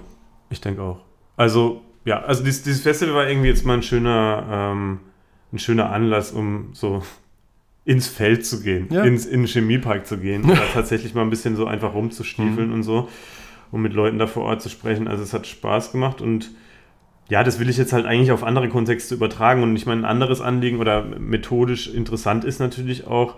[0.51, 0.99] ich denke auch.
[1.37, 4.99] Also, ja, also dieses, dieses, Festival war irgendwie jetzt mal ein schöner, ähm,
[5.53, 7.03] ein schöner Anlass, um so
[7.85, 9.03] ins Feld zu gehen, ja.
[9.03, 12.73] ins, in den Chemiepark zu gehen, da tatsächlich mal ein bisschen so einfach rumzustiefeln mhm.
[12.73, 13.09] und so,
[13.71, 15.07] um mit Leuten da vor Ort zu sprechen.
[15.07, 16.51] Also es hat Spaß gemacht und
[17.29, 19.63] ja, das will ich jetzt halt eigentlich auf andere Kontexte übertragen.
[19.63, 23.35] Und ich meine, ein anderes Anliegen oder methodisch interessant ist natürlich auch,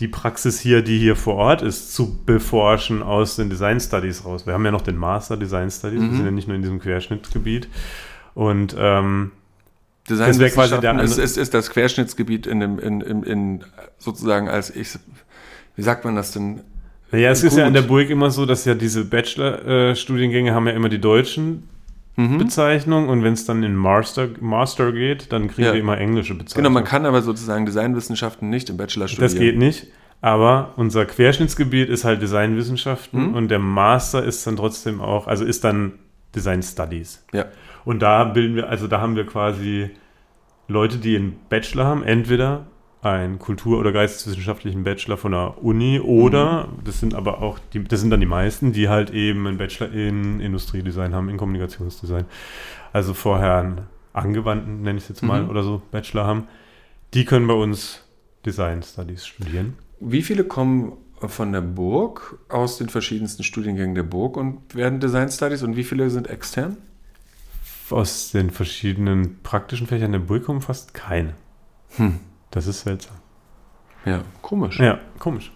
[0.00, 4.46] die Praxis hier, die hier vor Ort ist, zu beforschen aus den Design Studies raus.
[4.46, 6.10] Wir haben ja noch den Master Design Studies, mhm.
[6.10, 7.68] wir sind ja nicht nur in diesem Querschnittgebiet.
[8.34, 9.32] Und ähm,
[10.08, 13.64] Design das quasi der ist, ist, ist das Querschnittsgebiet in dem, in, in, in,
[13.98, 14.98] sozusagen als ich,
[15.74, 16.60] wie sagt man das denn?
[17.12, 20.72] Ja, es ist ja an der Burg immer so, dass ja diese Bachelor-Studiengänge haben ja
[20.72, 21.68] immer die deutschen
[22.16, 22.38] mhm.
[22.38, 25.72] Bezeichnungen und wenn es dann in Master, Master geht, dann kriegen ja.
[25.72, 26.64] wir immer englische Bezeichnungen.
[26.64, 29.32] Genau, man kann aber sozusagen Designwissenschaften nicht im Bachelor studieren.
[29.32, 29.86] Das geht nicht.
[30.20, 33.34] Aber unser Querschnittsgebiet ist halt Designwissenschaften mhm.
[33.34, 35.92] und der Master ist dann trotzdem auch, also ist dann
[36.34, 37.24] Design Studies.
[37.32, 37.46] Ja.
[37.86, 39.90] Und da bilden wir, also da haben wir quasi
[40.66, 42.66] Leute, die einen Bachelor haben, entweder
[43.00, 46.84] einen Kultur- oder geisteswissenschaftlichen Bachelor von der Uni oder, mhm.
[46.84, 49.92] das sind aber auch, die, das sind dann die meisten, die halt eben einen Bachelor
[49.92, 52.24] in Industriedesign haben, in Kommunikationsdesign.
[52.92, 53.80] Also vorher einen
[54.12, 55.50] angewandten, nenne ich es jetzt mal, mhm.
[55.50, 56.48] oder so, Bachelor haben.
[57.14, 58.02] Die können bei uns
[58.44, 59.74] Design Studies studieren.
[60.00, 65.28] Wie viele kommen von der Burg aus den verschiedensten Studiengängen der Burg und werden Design
[65.28, 66.78] Studies und wie viele sind extern?
[67.90, 71.34] Aus den verschiedenen praktischen Fächern der Burg kommen fast keine.
[71.96, 72.20] Hm.
[72.50, 73.16] Das ist seltsam.
[74.04, 74.78] Ja, komisch.
[74.78, 75.52] Ja, komisch.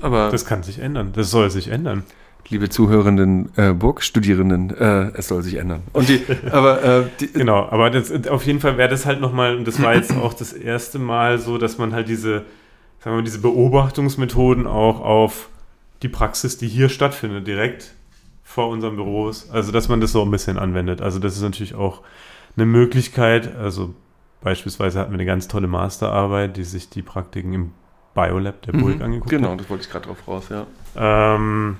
[0.00, 1.12] Aber das kann sich ändern.
[1.14, 2.04] Das soll sich ändern.
[2.50, 5.82] Liebe zuhörenden äh, Burgstudierenden, äh, es soll sich ändern.
[5.92, 9.56] Und die, aber äh, die, genau, aber das, auf jeden Fall wäre das halt nochmal,
[9.56, 12.44] und das war jetzt auch das erste Mal so, dass man halt diese,
[13.00, 15.50] sagen wir mal, diese Beobachtungsmethoden auch auf
[16.02, 17.92] die Praxis, die hier stattfindet, direkt
[18.48, 19.50] vor unseren Büros.
[19.50, 21.02] Also, dass man das so ein bisschen anwendet.
[21.02, 22.00] Also, das ist natürlich auch
[22.56, 23.54] eine Möglichkeit.
[23.54, 23.94] Also,
[24.40, 27.72] beispielsweise hatten wir eine ganz tolle Masterarbeit, die sich die Praktiken im
[28.14, 29.50] Biolab der Burg mhm, angeguckt genau, hat.
[29.50, 30.66] Genau, das wollte ich gerade drauf raus, ja.
[30.96, 31.76] Ähm,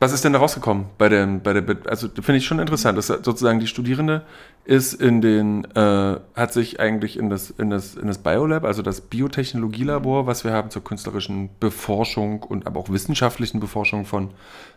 [0.00, 3.08] was ist denn da rausgekommen bei der, bei der, also finde ich schon interessant, dass
[3.08, 4.22] sozusagen die Studierende
[4.64, 8.82] ist in den, äh, hat sich eigentlich in das, in das, in das Biolab, also
[8.82, 14.30] das Biotechnologielabor, was wir haben zur künstlerischen Beforschung und aber auch wissenschaftlichen Beforschung von,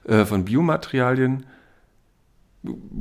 [0.05, 1.45] äh, von Biomaterialien,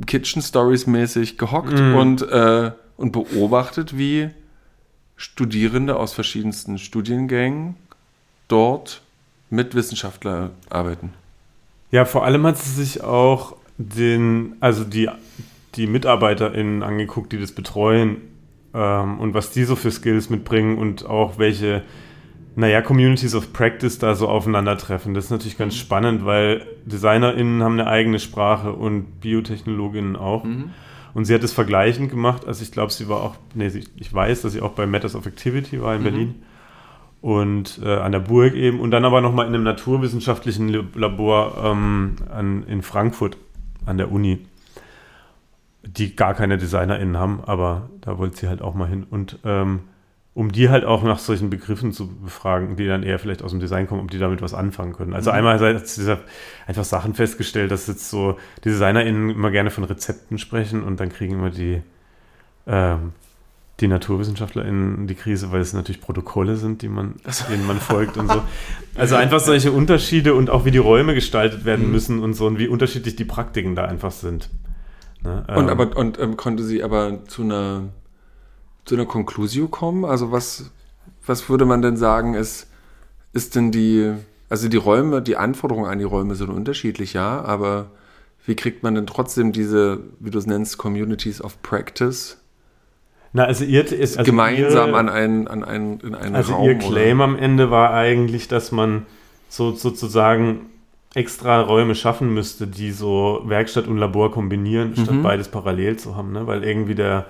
[0.05, 1.95] Kitchen Stories mäßig gehockt mm.
[1.95, 4.29] und, äh, und beobachtet, wie
[5.15, 7.75] Studierende aus verschiedensten Studiengängen
[8.47, 9.01] dort
[9.51, 11.13] mit Wissenschaftlern arbeiten.
[11.91, 15.09] Ja, vor allem hat sie sich auch den, also die,
[15.75, 18.17] die MitarbeiterInnen angeguckt, die das betreuen
[18.73, 21.83] ähm, und was die so für Skills mitbringen und auch welche,
[22.55, 25.13] naja, Communities of Practice da so aufeinandertreffen.
[25.13, 25.79] Das ist natürlich ganz mhm.
[25.79, 30.45] spannend, weil DesignerInnen haben eine eigene Sprache und BiotechnologInnen auch.
[30.45, 30.71] Mhm.
[31.13, 32.47] Und sie hat es vergleichend gemacht.
[32.47, 35.25] Also ich glaube, sie war auch, nee, ich weiß, dass sie auch bei Matters of
[35.25, 36.05] Activity war in mhm.
[36.05, 36.35] Berlin
[37.21, 42.15] und äh, an der Burg eben und dann aber nochmal in einem naturwissenschaftlichen Labor ähm,
[42.29, 43.37] an, in Frankfurt
[43.85, 44.45] an der Uni,
[45.83, 49.05] die gar keine DesignerInnen haben, aber da wollte sie halt auch mal hin.
[49.09, 49.81] Und ähm,
[50.33, 53.59] um die halt auch nach solchen Begriffen zu befragen, die dann eher vielleicht aus dem
[53.59, 55.13] Design kommen, ob die damit was anfangen können.
[55.13, 55.37] Also mhm.
[55.37, 56.19] einmal hat dieser
[56.67, 61.09] einfach Sachen festgestellt, dass jetzt so die DesignerInnen immer gerne von Rezepten sprechen und dann
[61.09, 61.81] kriegen immer die,
[62.65, 63.11] ähm,
[63.81, 67.15] die NaturwissenschaftlerInnen die Krise, weil es natürlich Protokolle sind, die man,
[67.49, 68.41] denen man folgt und so.
[68.93, 71.91] Also einfach solche Unterschiede und auch wie die Räume gestaltet werden mhm.
[71.91, 74.49] müssen und so und wie unterschiedlich die Praktiken da einfach sind.
[75.23, 75.45] Ne?
[75.47, 77.83] Und, ähm, aber, und ähm, konnte sie aber zu einer
[78.85, 80.05] zu einer Conclusio kommen?
[80.05, 80.71] Also was,
[81.25, 82.67] was würde man denn sagen, ist,
[83.33, 84.13] ist denn die,
[84.49, 87.91] also die Räume, die Anforderungen an die Räume sind unterschiedlich, ja, aber
[88.45, 92.40] wie kriegt man denn trotzdem diese, wie du es nennst, Communities of Practice
[93.33, 96.67] na, also ihr ist also gemeinsam ihr, an einen, an einen, in einen also Raum.
[96.67, 97.25] Also ihr Claim oder?
[97.25, 99.05] am Ende war eigentlich, dass man
[99.49, 100.67] so sozusagen
[101.13, 105.03] extra Räume schaffen müsste, die so Werkstatt und Labor kombinieren, mhm.
[105.03, 106.47] statt beides parallel zu haben, ne?
[106.47, 107.25] Weil irgendwie der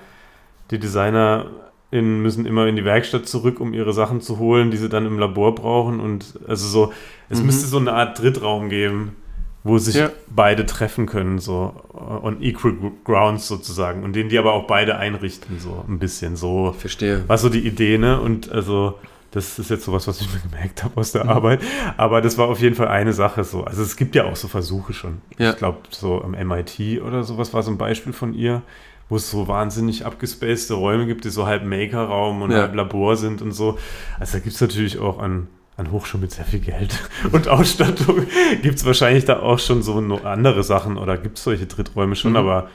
[0.72, 4.90] die DesignerInnen müssen immer in die Werkstatt zurück, um ihre Sachen zu holen, die sie
[4.90, 6.00] dann im Labor brauchen.
[6.00, 6.94] Und also so,
[7.30, 7.48] es mhm.
[7.48, 9.16] müsste so eine Art Drittraum geben,
[9.64, 10.10] wo sich ja.
[10.30, 14.04] beide treffen können, so on equal grounds sozusagen.
[14.04, 16.76] Und den die aber auch beide einrichten, so ein bisschen so.
[16.78, 17.28] Verstehe.
[17.28, 18.20] War so die Idee, ne?
[18.20, 18.96] Und also.
[19.34, 21.30] Das ist jetzt sowas, was ich mir gemerkt habe aus der mhm.
[21.30, 21.62] Arbeit.
[21.96, 23.64] Aber das war auf jeden Fall eine Sache so.
[23.64, 25.22] Also es gibt ja auch so Versuche schon.
[25.38, 25.52] Ja.
[25.52, 28.62] Ich glaube, so am MIT oder sowas war so ein Beispiel von ihr,
[29.08, 32.58] wo es so wahnsinnig abgespacede Räume gibt, die so halb Maker-Raum und ja.
[32.58, 33.78] halb Labor sind und so.
[34.20, 35.48] Also da gibt es natürlich auch an,
[35.82, 36.98] an Hochschulen mit sehr viel Geld
[37.32, 38.26] und Ausstattung,
[38.62, 42.32] gibt es wahrscheinlich da auch schon so andere Sachen oder gibt es solche Dritträume schon,
[42.32, 42.38] mhm.
[42.38, 42.70] aber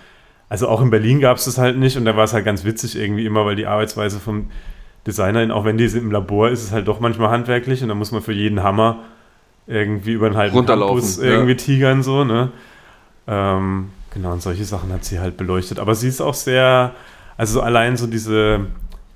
[0.48, 2.64] also auch in Berlin gab es das halt nicht und da war es halt ganz
[2.64, 4.50] witzig irgendwie immer, weil die Arbeitsweise vom
[5.07, 8.12] Designer, auch wenn die im Labor ist, ist halt doch manchmal handwerklich und da muss
[8.12, 8.98] man für jeden Hammer
[9.66, 11.57] irgendwie über einen halben Campus irgendwie ja.
[11.57, 12.50] tigern so, ne?
[13.26, 15.78] Ähm, Genau, und solche Sachen hat sie halt beleuchtet.
[15.78, 16.94] Aber sie ist auch sehr,
[17.36, 18.61] also allein so diese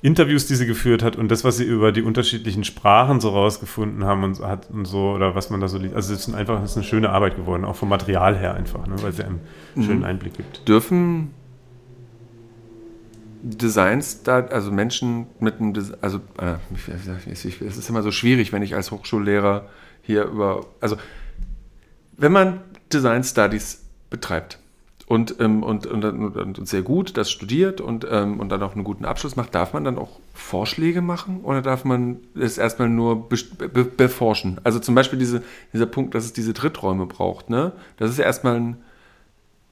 [0.02, 4.04] Interviews, die sie geführt hat und das, was sie über die unterschiedlichen Sprachen so rausgefunden
[4.04, 5.94] haben und hat und so, oder was man da so liest.
[5.94, 8.86] Also es ist einfach es ist eine schöne Arbeit geworden, auch vom Material her einfach,
[8.86, 9.40] ne, weil sie einen
[9.74, 9.82] mhm.
[9.82, 10.66] schönen Einblick gibt.
[10.66, 11.34] Dürfen
[13.42, 16.56] Designs da, also Menschen mit einem, also äh,
[17.30, 19.66] es ist immer so schwierig, wenn ich als Hochschullehrer
[20.02, 20.96] hier über, also
[22.16, 22.60] wenn man
[22.92, 24.58] Design Studies betreibt,
[25.10, 28.84] und, ähm, und, und, und, sehr gut das studiert und, ähm, und dann auch einen
[28.84, 33.28] guten Abschluss macht, darf man dann auch Vorschläge machen oder darf man es erstmal nur
[33.28, 34.60] be be beforschen?
[34.62, 35.42] Also zum Beispiel diese,
[35.72, 37.72] dieser Punkt, dass es diese Dritträume braucht, ne?
[37.96, 38.76] Das ist ja erstmal, ein,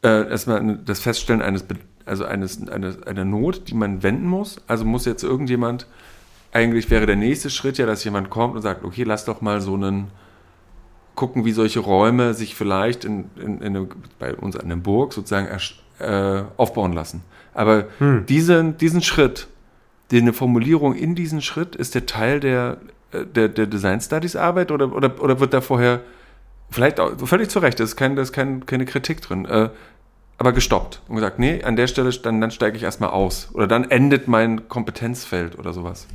[0.02, 1.64] äh, erstmal das Feststellen eines,
[2.04, 4.60] also eines, eines, einer Not, die man wenden muss.
[4.66, 5.86] Also muss jetzt irgendjemand,
[6.50, 9.60] eigentlich wäre der nächste Schritt ja, dass jemand kommt und sagt, okay, lass doch mal
[9.60, 10.08] so einen
[11.18, 13.88] gucken, wie solche Räume sich vielleicht in, in, in eine,
[14.18, 15.48] bei uns an der Burg sozusagen
[15.98, 17.22] äh, aufbauen lassen.
[17.54, 18.24] Aber hm.
[18.26, 19.48] diesen, diesen Schritt,
[20.12, 22.78] eine Formulierung in diesen Schritt, ist der Teil der,
[23.10, 26.02] äh, der, der Design Studies Arbeit oder, oder, oder wird da vorher,
[26.70, 29.70] vielleicht auch, völlig zu Recht, da ist, kein, da ist kein, keine Kritik drin, äh,
[30.38, 33.48] aber gestoppt und gesagt, nee, an der Stelle, dann, dann steige ich erstmal aus.
[33.54, 36.06] Oder dann endet mein Kompetenzfeld oder sowas.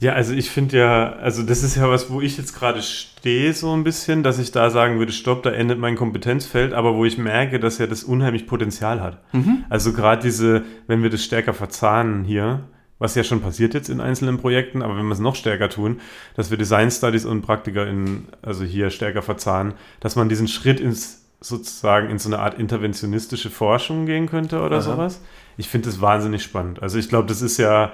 [0.00, 3.52] Ja, also ich finde ja, also das ist ja was, wo ich jetzt gerade stehe
[3.52, 7.04] so ein bisschen, dass ich da sagen würde, stopp, da endet mein Kompetenzfeld, aber wo
[7.04, 9.20] ich merke, dass ja das unheimlich Potenzial hat.
[9.32, 9.64] Mhm.
[9.68, 12.60] Also gerade diese, wenn wir das stärker verzahnen hier,
[13.00, 16.00] was ja schon passiert jetzt in einzelnen Projekten, aber wenn wir es noch stärker tun,
[16.34, 20.80] dass wir Design Studies und Praktiker in, also hier stärker verzahnen, dass man diesen Schritt
[20.80, 24.82] ins sozusagen in so eine Art interventionistische Forschung gehen könnte oder Aha.
[24.82, 25.20] sowas.
[25.56, 26.82] Ich finde das wahnsinnig spannend.
[26.82, 27.92] Also ich glaube, das ist ja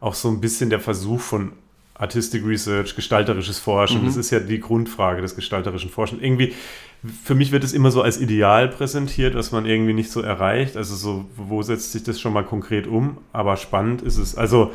[0.00, 1.52] auch so ein bisschen der Versuch von
[1.94, 4.02] Artistic Research, gestalterisches Forschen.
[4.02, 4.06] Mhm.
[4.06, 6.22] Das ist ja die Grundfrage des gestalterischen Forschens.
[6.22, 6.52] Irgendwie,
[7.24, 10.76] für mich wird es immer so als Ideal präsentiert, was man irgendwie nicht so erreicht.
[10.76, 13.18] Also so, wo setzt sich das schon mal konkret um?
[13.32, 14.36] Aber spannend ist es.
[14.36, 14.72] Also,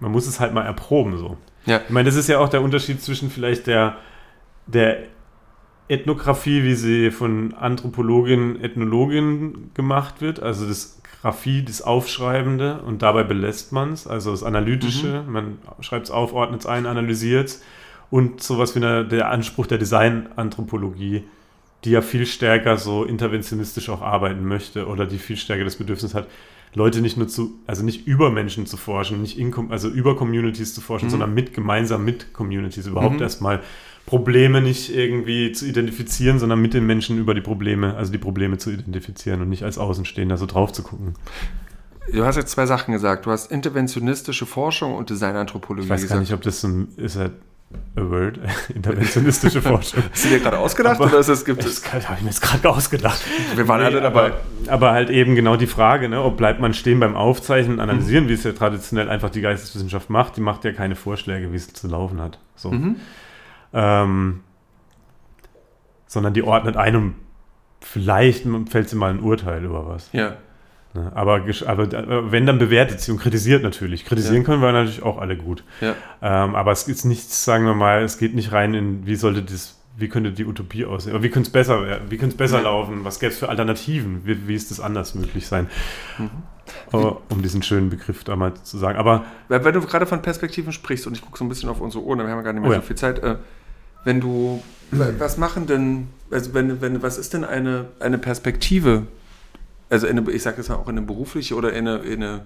[0.00, 1.36] man muss es halt mal erproben so.
[1.66, 1.82] Ja.
[1.84, 3.98] Ich meine, das ist ja auch der Unterschied zwischen vielleicht der,
[4.66, 5.04] der
[5.88, 13.22] Ethnographie, wie sie von Anthropologinnen, Ethnologinnen gemacht wird, also das Graphie, das Aufschreibende und dabei
[13.22, 15.32] belässt man es, also das Analytische, mhm.
[15.32, 17.62] man schreibt es auf, ordnet es ein, analysiert es
[18.10, 21.24] und sowas wie eine, der Anspruch der Designanthropologie,
[21.84, 26.12] die ja viel stärker so interventionistisch auch arbeiten möchte oder die viel stärker das Bedürfnis
[26.12, 26.28] hat,
[26.74, 30.74] Leute nicht nur zu, also nicht über Menschen zu forschen, nicht in, also über Communities
[30.74, 31.10] zu forschen, mhm.
[31.10, 33.22] sondern mit, gemeinsam mit Communities überhaupt mhm.
[33.22, 33.62] erstmal
[34.06, 38.58] Probleme nicht irgendwie zu identifizieren, sondern mit den Menschen über die Probleme, also die Probleme
[38.58, 41.14] zu identifizieren und nicht als Außenstehender so drauf zu gucken.
[42.12, 43.24] Du hast jetzt zwei Sachen gesagt.
[43.24, 46.00] Du hast interventionistische Forschung und Designanthropologie gesagt.
[46.00, 47.32] Ich weiß gar nicht, ob das so ein, ist halt
[47.96, 48.38] A word,
[48.74, 50.02] interventionistische Forschung.
[50.12, 51.80] Hast du dir gerade ausgedacht aber, oder ist es, gibt es?
[51.80, 53.20] Das habe ich mir jetzt gerade ausgedacht.
[53.54, 54.26] Wir waren nee, alle dabei.
[54.26, 58.24] Aber, aber, halt eben genau die Frage, ne, ob bleibt man stehen beim Aufzeichnen, analysieren,
[58.24, 58.28] mhm.
[58.28, 60.36] wie es ja traditionell einfach die Geisteswissenschaft macht.
[60.36, 62.38] Die macht ja keine Vorschläge, wie es zu laufen hat.
[62.56, 62.70] So.
[62.70, 62.96] Mhm.
[63.74, 64.40] Ähm,
[66.06, 67.14] sondern die ordnet ein und
[67.80, 70.10] vielleicht fällt sie mal ein Urteil über was.
[70.12, 70.36] Ja.
[70.94, 74.04] Ne, aber, aber, wenn, dann bewertet sie und kritisiert natürlich.
[74.04, 74.42] Kritisieren ja.
[74.44, 75.64] können wir natürlich auch alle gut.
[75.80, 75.96] Ja.
[76.22, 79.42] Ähm, aber es ist nichts, sagen wir mal, es geht nicht rein in, wie sollte
[79.42, 81.14] das, wie könnte die Utopie aussehen?
[81.14, 82.62] Oder wie könnte es besser Wie könnte es besser ja.
[82.62, 83.04] laufen?
[83.04, 84.22] Was gäbe es für Alternativen?
[84.24, 85.68] Wie, wie, ist das anders möglich sein?
[86.18, 86.30] Mhm.
[86.92, 88.96] Uh, um diesen schönen Begriff da mal zu sagen.
[88.96, 92.02] Aber wenn du gerade von Perspektiven sprichst und ich gucke so ein bisschen auf unsere
[92.04, 93.18] Uhr, wir haben ja gar nicht mehr oh, so viel Zeit.
[93.18, 93.36] Äh,
[94.04, 99.06] wenn du, was machen denn, also wenn, wenn, was ist denn eine, eine Perspektive
[99.90, 102.40] also eine, ich sage jetzt mal auch in eine berufliche oder in eine, in eine,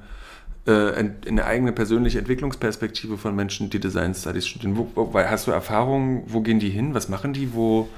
[0.67, 4.77] äh, in eine eigene persönliche Entwicklungsperspektive von Menschen, die Design Studies studieren.
[4.77, 7.89] Wo, wo, hast du Erfahrungen, wo gehen die hin, was machen die, wo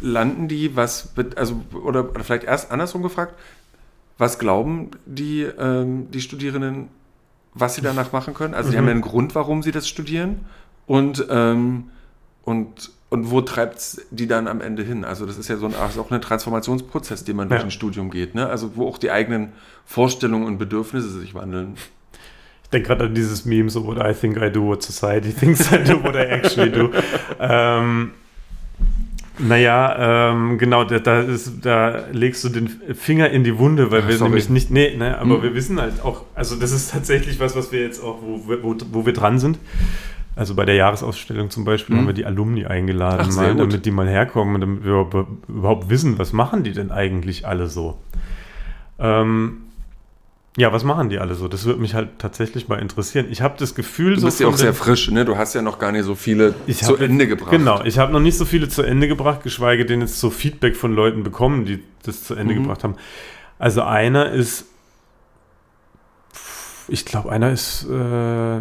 [0.00, 3.34] landen die, was wird, also, oder, oder vielleicht erst andersrum gefragt,
[4.16, 6.88] was glauben die, ähm, die Studierenden,
[7.54, 8.54] was sie danach machen können?
[8.54, 8.72] Also, mhm.
[8.72, 10.46] die haben ja einen Grund, warum sie das studieren
[10.86, 11.90] und, ähm,
[12.48, 15.04] und und wo treibt es die dann am Ende hin?
[15.04, 18.10] Also das ist ja so ein, also auch ein Transformationsprozess, den man durch ein Studium
[18.10, 18.34] geht.
[18.34, 18.46] Ne?
[18.46, 19.52] Also wo auch die eigenen
[19.86, 21.76] Vorstellungen und Bedürfnisse sich wandeln.
[22.64, 25.72] Ich denke gerade an dieses Meme, so what I think I do, what society thinks
[25.72, 26.90] I do, what I actually do.
[27.40, 28.10] ähm,
[29.38, 34.02] naja, ähm, genau, da, da, ist, da legst du den Finger in die Wunde, weil
[34.02, 34.30] Ach, wir sorry.
[34.30, 35.42] nämlich nicht, nee, ne, aber hm.
[35.44, 38.76] wir wissen halt auch, also das ist tatsächlich was, was wir jetzt auch, wo, wo,
[38.90, 39.58] wo wir dran sind.
[40.38, 42.00] Also bei der Jahresausstellung zum Beispiel mhm.
[42.00, 45.90] haben wir die Alumni eingeladen, Ach, mal, damit die mal herkommen und damit wir überhaupt
[45.90, 47.98] wissen, was machen die denn eigentlich alle so.
[49.00, 49.62] Ähm,
[50.56, 51.48] ja, was machen die alle so?
[51.48, 53.26] Das würde mich halt tatsächlich mal interessieren.
[53.30, 55.24] Ich habe das Gefühl, du bist so ja auch sehr frisch, ne?
[55.24, 57.50] Du hast ja noch gar nicht so viele zu hab, Ende gebracht.
[57.50, 60.76] Genau, ich habe noch nicht so viele zu Ende gebracht, geschweige denn jetzt so Feedback
[60.76, 62.62] von Leuten bekommen, die das zu Ende mhm.
[62.62, 62.94] gebracht haben.
[63.58, 64.66] Also einer ist,
[66.86, 68.60] ich glaube, einer ist äh,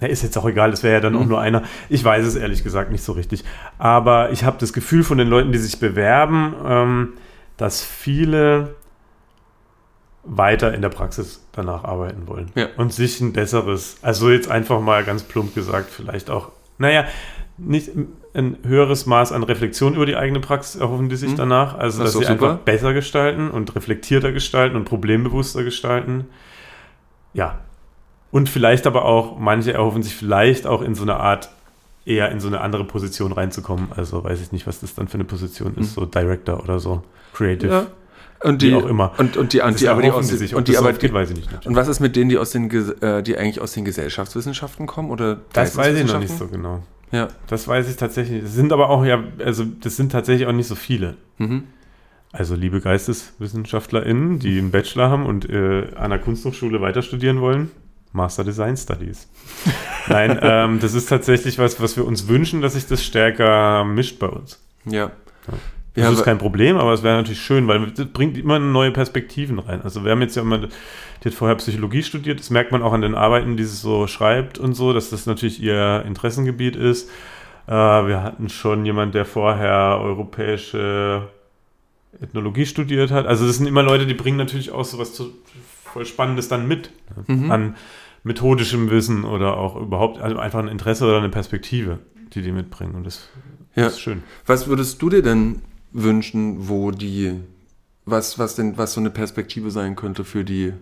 [0.00, 1.20] ja, ist jetzt auch egal, das wäre ja dann mhm.
[1.20, 1.62] auch nur einer.
[1.88, 3.44] Ich weiß es ehrlich gesagt nicht so richtig.
[3.78, 7.12] Aber ich habe das Gefühl von den Leuten, die sich bewerben, ähm,
[7.56, 8.74] dass viele
[10.24, 12.50] weiter in der Praxis danach arbeiten wollen.
[12.54, 12.68] Ja.
[12.76, 17.04] Und sich ein besseres, also jetzt einfach mal ganz plump gesagt, vielleicht auch, naja,
[17.56, 17.90] nicht
[18.34, 21.36] ein höheres Maß an Reflexion über die eigene Praxis erhoffen die sich mhm.
[21.36, 21.78] danach.
[21.78, 22.50] Also, das dass sie super.
[22.50, 26.26] einfach besser gestalten und reflektierter gestalten und problembewusster gestalten.
[27.32, 27.60] Ja,
[28.34, 31.50] und vielleicht aber auch, manche erhoffen sich vielleicht auch in so eine Art,
[32.04, 33.90] eher in so eine andere Position reinzukommen.
[33.94, 36.00] Also weiß ich nicht, was das dann für eine Position ist, mhm.
[36.00, 37.70] so Director oder so, Creative.
[37.72, 37.86] Ja.
[38.42, 39.12] Und die auch immer.
[39.18, 40.52] Und, und die, und die, aber die aus, sich.
[40.52, 41.46] Und die Arbeit geht, weiß ich nicht.
[41.46, 41.68] Natürlich.
[41.68, 45.12] Und was ist mit denen, die aus den, äh, die eigentlich aus den Gesellschaftswissenschaften kommen
[45.12, 45.38] oder?
[45.52, 46.82] Das weiß ich noch nicht so genau.
[47.12, 47.28] Ja.
[47.46, 48.42] Das weiß ich tatsächlich.
[48.42, 51.18] Das sind aber auch ja, also das sind tatsächlich auch nicht so viele.
[51.38, 51.68] Mhm.
[52.32, 57.70] Also liebe GeisteswissenschaftlerInnen, die einen Bachelor haben und äh, an der Kunsthochschule weiter studieren wollen,
[58.14, 59.28] Master Design Studies.
[60.08, 64.18] Nein, ähm, das ist tatsächlich was, was wir uns wünschen, dass sich das stärker mischt
[64.18, 64.60] bei uns.
[64.84, 65.10] Ja.
[65.94, 68.90] Das ja, ist kein Problem, aber es wäre natürlich schön, weil das bringt immer neue
[68.90, 69.82] Perspektiven rein.
[69.82, 72.92] Also wir haben jetzt ja immer, die hat vorher Psychologie studiert, das merkt man auch
[72.92, 77.10] an den Arbeiten, die sie so schreibt und so, dass das natürlich ihr Interessengebiet ist.
[77.66, 81.28] Äh, wir hatten schon jemand, der vorher europäische
[82.20, 83.26] Ethnologie studiert hat.
[83.26, 85.32] Also das sind immer Leute, die bringen natürlich auch so was zu,
[85.84, 86.90] voll Spannendes dann mit
[87.26, 87.50] mhm.
[87.50, 87.76] an
[88.24, 92.00] methodischem Wissen oder auch überhaupt also einfach ein Interesse oder eine Perspektive,
[92.32, 92.94] die die mitbringen.
[92.94, 93.28] Und das,
[93.76, 93.86] ja.
[93.86, 94.22] ist schön.
[94.46, 95.62] Was würdest du dir denn
[95.92, 97.34] wünschen, wo die,
[98.06, 100.72] was, was denn, was so eine Perspektive sein könnte für die,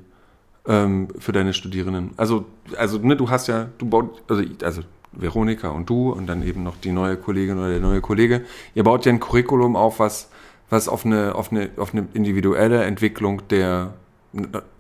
[0.67, 2.13] ähm, für deine Studierenden?
[2.17, 6.43] Also, also, ne, du hast ja, du baut, also, also Veronika und du und dann
[6.43, 8.43] eben noch die neue Kollegin oder der neue Kollege,
[8.75, 10.31] ihr baut ja ein Curriculum auf, was,
[10.71, 13.95] was auf eine, auf eine, auf eine individuelle Entwicklung der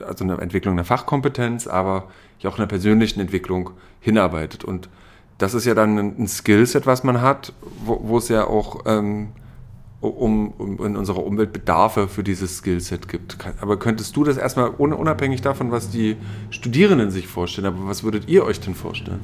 [0.04, 2.08] also eine Entwicklung der Fachkompetenz, aber
[2.40, 4.64] ja auch einer persönlichen Entwicklung hinarbeitet.
[4.64, 4.88] Und
[5.38, 7.52] das ist ja dann ein Skillset, was man hat,
[7.84, 9.32] wo, wo es ja auch ähm,
[10.00, 13.38] um, um, in unserer Umwelt Bedarfe für dieses Skillset gibt.
[13.60, 16.16] Aber könntest du das erstmal unabhängig davon, was die
[16.50, 19.20] Studierenden sich vorstellen, aber was würdet ihr euch denn vorstellen?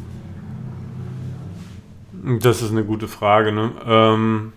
[2.42, 3.52] Das ist eine gute Frage.
[3.52, 3.72] Ne?
[3.86, 4.52] Ähm,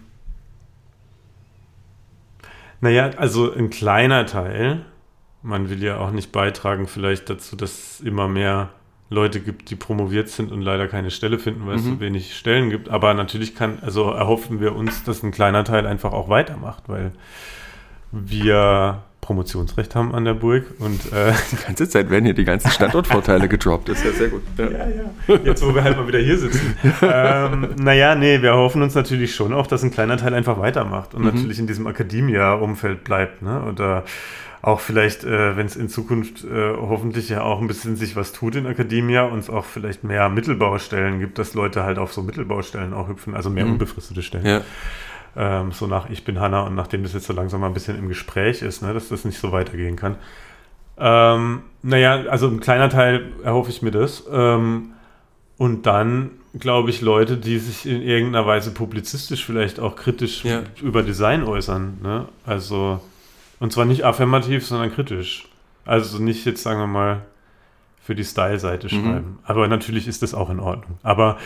[2.81, 4.85] naja, also ein kleiner Teil
[5.43, 8.69] man will ja auch nicht beitragen vielleicht dazu, dass es immer mehr
[9.09, 11.79] Leute gibt, die promoviert sind und leider keine Stelle finden, weil mhm.
[11.79, 12.89] es so wenig Stellen gibt.
[12.89, 17.11] Aber natürlich kann, also erhoffen wir uns, dass ein kleiner Teil einfach auch weitermacht, weil
[18.11, 20.65] wir Promotionsrecht haben an der Burg.
[20.79, 23.89] Und, äh, die ganze Zeit werden hier die ganzen Standortvorteile gedroppt.
[23.89, 24.43] Das ist ja sehr gut.
[24.57, 24.69] Ja.
[24.69, 25.35] ja, ja.
[25.43, 26.75] Jetzt, wo wir halt mal wieder hier sitzen.
[27.01, 31.13] ähm, naja, nee, wir hoffen uns natürlich schon auch, dass ein kleiner Teil einfach weitermacht
[31.13, 31.27] und mhm.
[31.27, 33.41] natürlich in diesem Akademia-Umfeld bleibt.
[33.41, 33.63] Ne?
[33.63, 34.03] Oder
[34.61, 38.31] auch vielleicht, äh, wenn es in Zukunft äh, hoffentlich ja auch ein bisschen sich was
[38.31, 42.21] tut in Akademia und es auch vielleicht mehr Mittelbaustellen gibt, dass Leute halt auf so
[42.21, 43.73] Mittelbaustellen auch hüpfen, also mehr mhm.
[43.73, 44.45] unbefristete Stellen.
[44.45, 44.61] Ja.
[45.35, 47.97] Ähm, so nach Ich bin Hanna und nachdem das jetzt so langsam mal ein bisschen
[47.97, 50.17] im Gespräch ist, ne, dass das nicht so weitergehen kann.
[50.97, 54.25] Ähm, naja, also ein kleiner Teil erhoffe ich mir das.
[54.31, 54.91] Ähm,
[55.57, 60.63] und dann, glaube ich, Leute, die sich in irgendeiner Weise publizistisch vielleicht auch kritisch ja.
[60.81, 61.99] über Design äußern.
[62.03, 62.25] Ne?
[62.45, 62.99] Also,
[63.61, 65.47] und zwar nicht affirmativ, sondern kritisch.
[65.85, 67.21] Also nicht jetzt, sagen wir mal,
[68.01, 68.89] für die Style-Seite mhm.
[68.89, 69.39] schreiben.
[69.43, 70.97] Aber natürlich ist das auch in Ordnung.
[71.03, 71.37] Aber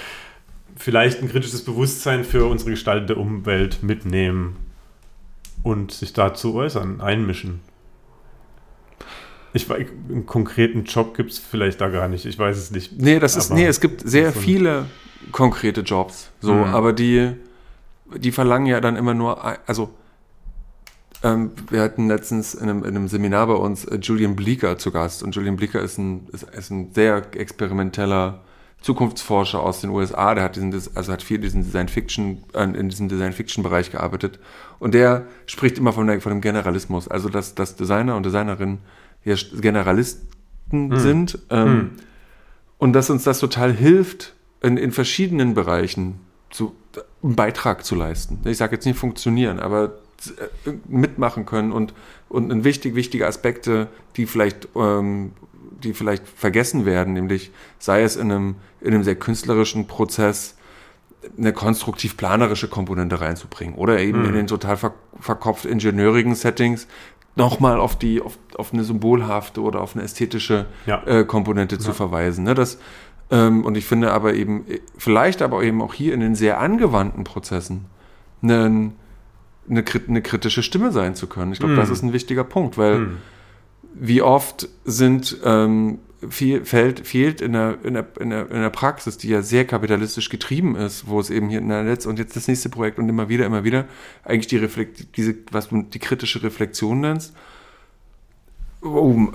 [0.78, 4.56] vielleicht ein kritisches Bewusstsein für unsere gestaltete Umwelt mitnehmen
[5.62, 7.60] und sich dazu äußern, einmischen.
[9.52, 12.26] Ich weiß, einen konkreten Job gibt es vielleicht da gar nicht.
[12.26, 12.98] Ich weiß es nicht.
[12.98, 14.86] Nee, das ist, nee, es gibt sehr viele
[15.34, 16.32] konkrete Jobs.
[16.40, 16.64] So, mhm.
[16.64, 17.34] aber die,
[18.16, 19.94] die verlangen ja dann immer nur, also
[21.26, 24.92] ähm, wir hatten letztens in einem, in einem, Seminar bei uns äh, Julian Bleeker zu
[24.92, 28.42] Gast und Julian Bleeker ist ein, ist, ist ein sehr experimenteller
[28.82, 32.90] Zukunftsforscher aus den USA, der hat diesen, also hat viel diesen Design Fiction, äh, in
[32.90, 34.38] diesem Design Fiction Bereich gearbeitet.
[34.78, 38.78] Und der spricht immer von, der, von dem Generalismus, also dass, dass Designer und Designerinnen
[39.24, 40.30] ja Generalisten
[40.70, 40.98] hm.
[41.00, 41.92] sind ähm, hm.
[42.78, 46.20] und dass uns das total hilft, in, in verschiedenen Bereichen
[46.52, 46.76] zu,
[47.24, 48.40] einen Beitrag zu leisten.
[48.46, 49.94] Ich sage jetzt nicht funktionieren, aber
[50.88, 51.94] mitmachen können und,
[52.30, 55.32] und ein wichtig, wichtige Aspekte, die vielleicht ähm,
[55.84, 60.58] die vielleicht vergessen werden, nämlich sei es in einem, in einem sehr künstlerischen Prozess
[61.38, 64.26] eine konstruktiv-planerische Komponente reinzubringen oder eben mhm.
[64.28, 66.88] in den total ver verkopft ingenieurigen Settings
[67.36, 71.02] nochmal auf die, auf, auf eine symbolhafte oder auf eine ästhetische ja.
[71.06, 71.82] äh, Komponente ja.
[71.82, 72.44] zu verweisen.
[72.44, 72.54] Ne?
[72.54, 72.80] Das,
[73.32, 74.66] ähm, und ich finde aber eben,
[74.98, 77.86] vielleicht aber eben auch hier in den sehr angewandten Prozessen
[78.44, 78.92] eine,
[79.70, 81.52] eine, eine kritische Stimme sein zu können.
[81.52, 81.80] Ich glaube, mhm.
[81.80, 83.18] das ist ein wichtiger Punkt, weil mhm
[83.96, 86.00] wie oft sind ähm,
[86.30, 89.66] viel, fällt, fehlt in der, in, der, in, der, in der Praxis, die ja sehr
[89.66, 93.00] kapitalistisch getrieben ist, wo es eben hier in der Netz und jetzt das nächste Projekt
[93.00, 93.86] und immer wieder, immer wieder,
[94.24, 97.34] eigentlich die Reflekt, diese, was du die kritische Reflexion nennst.
[98.82, 99.28] Oh,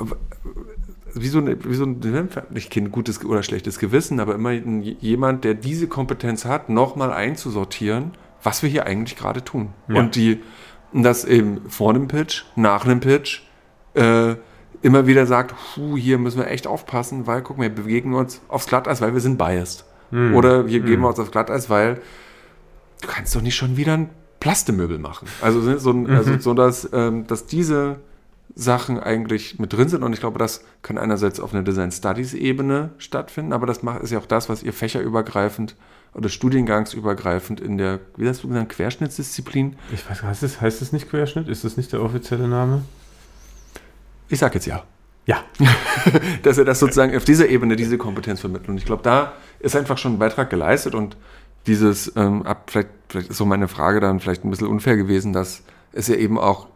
[1.14, 5.44] wie so, eine, wie so ein, ich kenne gutes oder schlechtes Gewissen, aber immer jemand,
[5.44, 8.12] der diese Kompetenz hat, nochmal einzusortieren,
[8.42, 9.70] was wir hier eigentlich gerade tun.
[9.88, 9.96] Ja.
[9.96, 10.40] Und die,
[10.92, 13.42] das eben vor dem Pitch, nach dem Pitch,
[13.94, 14.34] äh,
[14.82, 18.40] immer wieder sagt, Puh, hier müssen wir echt aufpassen, weil, guck mal, wir bewegen uns
[18.48, 19.84] aufs Glatteis, weil wir sind biased.
[20.10, 20.34] Hm.
[20.34, 20.68] Oder hm.
[20.68, 22.00] geben wir uns aufs Glatteis, weil
[23.02, 24.10] du kannst doch nicht schon wieder ein
[24.40, 25.28] Plastemöbel machen.
[25.42, 26.10] Also, so, mhm.
[26.10, 28.00] also so dass, ähm, dass diese
[28.54, 32.34] Sachen eigentlich mit drin sind und ich glaube, das kann einerseits auf einer Design Studies
[32.34, 35.76] Ebene stattfinden, aber das macht, ist ja auch das, was ihr fächerübergreifend
[36.14, 39.76] oder studiengangsübergreifend in der, wie hast du gesagt, Querschnittsdisziplin?
[39.92, 41.48] Ich weiß, heißt es, heißt es nicht Querschnitt?
[41.48, 42.82] Ist das nicht der offizielle Name?
[44.28, 44.84] Ich sage jetzt ja.
[45.26, 45.44] Ja.
[46.42, 48.68] dass er das sozusagen auf dieser Ebene diese Kompetenz vermittelt.
[48.68, 51.16] Und ich glaube, da ist einfach schon ein Beitrag geleistet und
[51.66, 55.32] dieses, ähm, ab, vielleicht, vielleicht ist so meine Frage dann vielleicht ein bisschen unfair gewesen,
[55.32, 56.68] dass es ja eben auch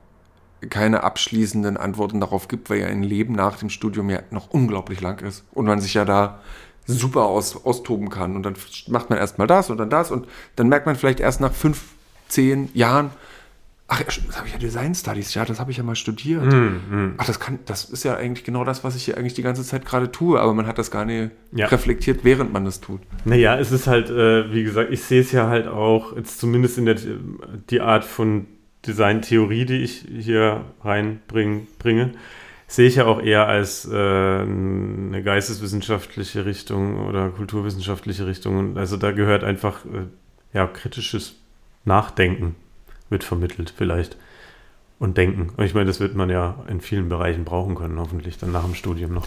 [0.71, 5.01] keine abschließenden Antworten darauf gibt, weil ja ein Leben nach dem Studium ja noch unglaublich
[5.01, 6.41] lang ist und man sich ja da
[6.87, 8.37] super aus, austoben kann.
[8.37, 8.55] Und dann
[8.89, 10.27] macht man erstmal das und dann das und
[10.57, 11.83] dann merkt man vielleicht erst nach fünf,
[12.29, 13.11] zehn Jahren,
[13.87, 16.47] Ach, das habe ich ja Design Studies, ja, das habe ich ja mal studiert.
[16.47, 16.57] Mm,
[16.89, 17.15] mm.
[17.19, 19.63] Ach, das kann, das ist ja eigentlich genau das, was ich hier eigentlich die ganze
[19.63, 21.67] Zeit gerade tue, aber man hat das gar nicht ja.
[21.67, 23.01] reflektiert, während man das tut.
[23.27, 26.79] Naja, es ist halt, äh, wie gesagt, ich sehe es ja halt auch, jetzt zumindest
[26.79, 26.97] in der
[27.69, 28.47] die Art von
[28.87, 32.13] Designtheorie, die ich hier reinbringe,
[32.75, 38.77] sehe ich ja auch eher als äh, eine geisteswissenschaftliche Richtung oder kulturwissenschaftliche Richtung.
[38.77, 40.07] Also da gehört einfach äh,
[40.53, 41.37] ja kritisches
[41.85, 42.57] Nachdenken
[43.11, 44.17] wird vermittelt vielleicht.
[44.99, 45.51] Und denken.
[45.57, 48.65] Und ich meine, das wird man ja in vielen Bereichen brauchen können, hoffentlich dann nach
[48.65, 49.27] dem Studium noch.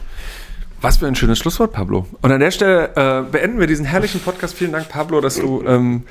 [0.79, 2.07] Was für ein schönes Schlusswort, Pablo.
[2.21, 4.55] Und an der Stelle äh, beenden wir diesen herrlichen Podcast.
[4.55, 6.03] Vielen Dank, Pablo, dass du ähm,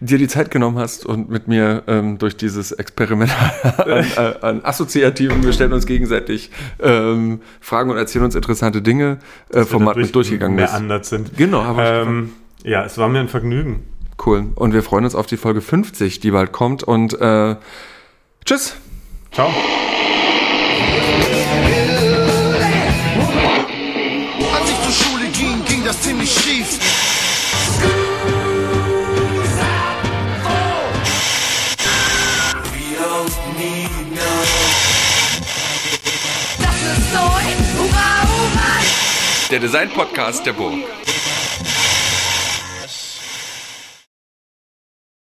[0.00, 3.30] dir die Zeit genommen hast und mit mir ähm, durch dieses Experiment
[3.78, 9.18] an, äh, an, Assoziativen, wir stellen uns gegenseitig ähm, Fragen und erzählen uns interessante Dinge,
[9.50, 10.74] äh, Format mit durchgegangen bist.
[10.74, 11.36] anders sind.
[11.36, 11.78] Genau.
[11.78, 12.32] Ähm,
[12.64, 13.84] ja, es war mir ein Vergnügen.
[14.24, 14.48] Cool.
[14.54, 16.82] Und wir freuen uns auf die Folge 50, die bald kommt.
[16.82, 17.56] Und äh,
[18.44, 18.76] tschüss.
[19.32, 19.50] Ciao.
[39.50, 41.19] der Design-Podcast der Burg.